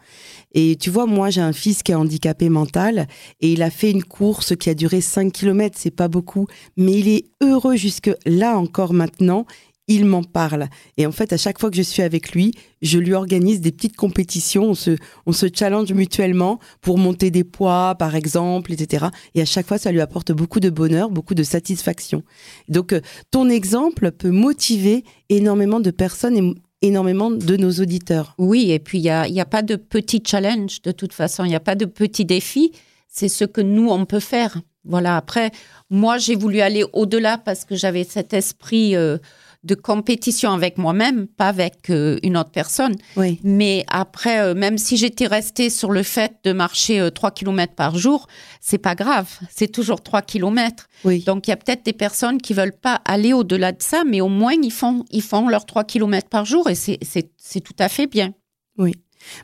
Et 0.52 0.76
tu 0.76 0.90
vois, 0.90 1.06
moi, 1.06 1.30
j'ai 1.30 1.40
un 1.40 1.52
fils 1.52 1.82
qui 1.82 1.92
est 1.92 1.96
handicapé 1.96 2.48
mental 2.48 3.06
et 3.40 3.52
il 3.52 3.62
a 3.62 3.70
fait 3.70 3.90
une 3.90 4.02
course 4.02 4.56
qui 4.56 4.68
a 4.68 4.74
duré 4.74 5.00
5 5.00 5.32
km, 5.32 5.76
c'est 5.78 5.90
pas 5.94 6.08
beaucoup, 6.08 6.46
mais 6.76 6.92
il 6.92 7.08
est 7.08 7.24
heureux 7.40 7.76
jusque 7.76 8.10
là 8.26 8.58
encore 8.58 8.92
maintenant 8.92 9.46
il 9.90 10.06
m'en 10.06 10.22
parle. 10.22 10.68
Et 10.96 11.04
en 11.04 11.12
fait, 11.12 11.32
à 11.32 11.36
chaque 11.36 11.58
fois 11.58 11.68
que 11.68 11.76
je 11.76 11.82
suis 11.82 12.02
avec 12.02 12.30
lui, 12.30 12.52
je 12.80 12.98
lui 12.98 13.12
organise 13.12 13.60
des 13.60 13.72
petites 13.72 13.96
compétitions. 13.96 14.62
On 14.70 14.74
se, 14.74 14.96
on 15.26 15.32
se 15.32 15.46
challenge 15.52 15.92
mutuellement 15.92 16.60
pour 16.80 16.96
monter 16.96 17.32
des 17.32 17.42
poids, 17.42 17.96
par 17.98 18.14
exemple, 18.14 18.72
etc. 18.72 19.06
Et 19.34 19.42
à 19.42 19.44
chaque 19.44 19.66
fois, 19.66 19.78
ça 19.78 19.90
lui 19.90 20.00
apporte 20.00 20.30
beaucoup 20.30 20.60
de 20.60 20.70
bonheur, 20.70 21.10
beaucoup 21.10 21.34
de 21.34 21.42
satisfaction. 21.42 22.22
Donc, 22.68 22.92
euh, 22.92 23.00
ton 23.32 23.50
exemple 23.50 24.12
peut 24.12 24.30
motiver 24.30 25.02
énormément 25.28 25.80
de 25.80 25.90
personnes 25.90 26.36
et 26.36 26.86
énormément 26.86 27.32
de 27.32 27.56
nos 27.56 27.72
auditeurs. 27.72 28.34
Oui, 28.38 28.70
et 28.70 28.78
puis 28.78 28.98
il 28.98 29.02
n'y 29.02 29.10
a, 29.10 29.24
a 29.24 29.44
pas 29.44 29.62
de 29.62 29.74
petit 29.74 30.22
challenge 30.24 30.82
de 30.82 30.92
toute 30.92 31.12
façon, 31.12 31.44
il 31.44 31.48
n'y 31.48 31.56
a 31.56 31.60
pas 31.60 31.74
de 31.74 31.84
petit 31.84 32.24
défi. 32.24 32.70
C'est 33.08 33.28
ce 33.28 33.44
que 33.44 33.60
nous, 33.60 33.88
on 33.90 34.06
peut 34.06 34.20
faire. 34.20 34.60
Voilà, 34.84 35.16
après, 35.16 35.50
moi, 35.90 36.16
j'ai 36.18 36.36
voulu 36.36 36.60
aller 36.60 36.84
au-delà 36.92 37.38
parce 37.38 37.64
que 37.64 37.74
j'avais 37.74 38.04
cet 38.04 38.32
esprit... 38.32 38.94
Euh, 38.94 39.18
de 39.62 39.74
compétition 39.74 40.52
avec 40.52 40.78
moi-même, 40.78 41.26
pas 41.26 41.48
avec 41.48 41.90
euh, 41.90 42.18
une 42.22 42.36
autre 42.36 42.50
personne. 42.50 42.96
Oui. 43.16 43.38
Mais 43.44 43.84
après, 43.88 44.40
euh, 44.40 44.54
même 44.54 44.78
si 44.78 44.96
j'étais 44.96 45.26
restée 45.26 45.70
sur 45.70 45.90
le 45.90 46.02
fait 46.02 46.36
de 46.44 46.52
marcher 46.52 47.08
3 47.14 47.30
km 47.30 47.74
par 47.74 47.96
jour, 47.96 48.26
c'est 48.60 48.78
pas 48.78 48.94
grave. 48.94 49.28
C'est 49.54 49.70
toujours 49.70 50.02
3 50.02 50.22
km. 50.22 50.88
Oui. 51.04 51.22
Donc, 51.24 51.46
il 51.46 51.50
y 51.50 51.52
a 51.52 51.56
peut-être 51.56 51.84
des 51.84 51.92
personnes 51.92 52.40
qui 52.40 52.54
veulent 52.54 52.78
pas 52.78 53.00
aller 53.04 53.32
au-delà 53.32 53.72
de 53.72 53.82
ça, 53.82 54.02
mais 54.06 54.20
au 54.20 54.28
moins, 54.28 54.54
ils 54.54 54.72
font, 54.72 55.04
ils 55.10 55.22
font 55.22 55.48
leurs 55.48 55.66
3 55.66 55.84
km 55.84 56.28
par 56.28 56.44
jour 56.44 56.70
et 56.70 56.74
c'est 56.74 57.60
tout 57.60 57.76
à 57.78 57.88
fait 57.88 58.06
bien. 58.06 58.32
Oui. 58.78 58.94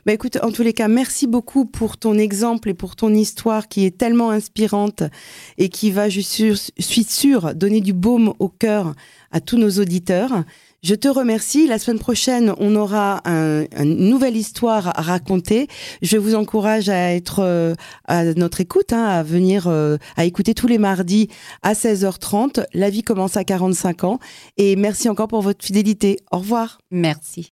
Bah 0.05 0.13
écoute, 0.13 0.37
en 0.43 0.51
tous 0.51 0.63
les 0.63 0.73
cas, 0.73 0.87
merci 0.87 1.27
beaucoup 1.27 1.65
pour 1.65 1.97
ton 1.97 2.17
exemple 2.17 2.69
et 2.69 2.73
pour 2.73 2.95
ton 2.95 3.13
histoire 3.13 3.67
qui 3.67 3.85
est 3.85 3.97
tellement 3.97 4.31
inspirante 4.31 5.03
et 5.57 5.69
qui 5.69 5.91
va, 5.91 6.09
je 6.09 6.21
suis 6.21 7.03
sûre- 7.03 7.53
donner 7.55 7.81
du 7.81 7.93
baume 7.93 8.33
au 8.39 8.49
cœur 8.49 8.93
à 9.31 9.39
tous 9.39 9.57
nos 9.57 9.69
auditeurs. 9.79 10.43
Je 10.83 10.93
te 10.95 11.07
remercie. 11.07 11.67
La 11.67 11.79
semaine 11.79 11.99
prochaine, 11.99 12.53
on 12.59 12.75
aura 12.75 13.21
un- 13.25 13.65
une 13.83 14.09
nouvelle 14.09 14.37
histoire 14.37 14.87
à 14.97 15.01
raconter. 15.01 15.67
Je 16.01 16.17
vous 16.17 16.35
encourage 16.35 16.87
à 16.89 17.13
être 17.15 17.39
euh, 17.39 17.73
à 18.05 18.23
notre 18.35 18.61
écoute, 18.61 18.93
hein, 18.93 19.03
à 19.05 19.23
venir 19.23 19.65
euh, 19.67 19.97
à 20.15 20.25
écouter 20.25 20.53
tous 20.53 20.67
les 20.67 20.77
mardis 20.77 21.29
à 21.63 21.73
16h30. 21.73 22.63
La 22.73 22.89
vie 22.89 23.03
commence 23.03 23.37
à 23.37 23.43
45 23.43 24.03
ans. 24.03 24.19
Et 24.57 24.75
merci 24.75 25.09
encore 25.09 25.27
pour 25.27 25.41
votre 25.41 25.65
fidélité. 25.65 26.19
Au 26.31 26.37
revoir. 26.37 26.77
Merci. 26.91 27.45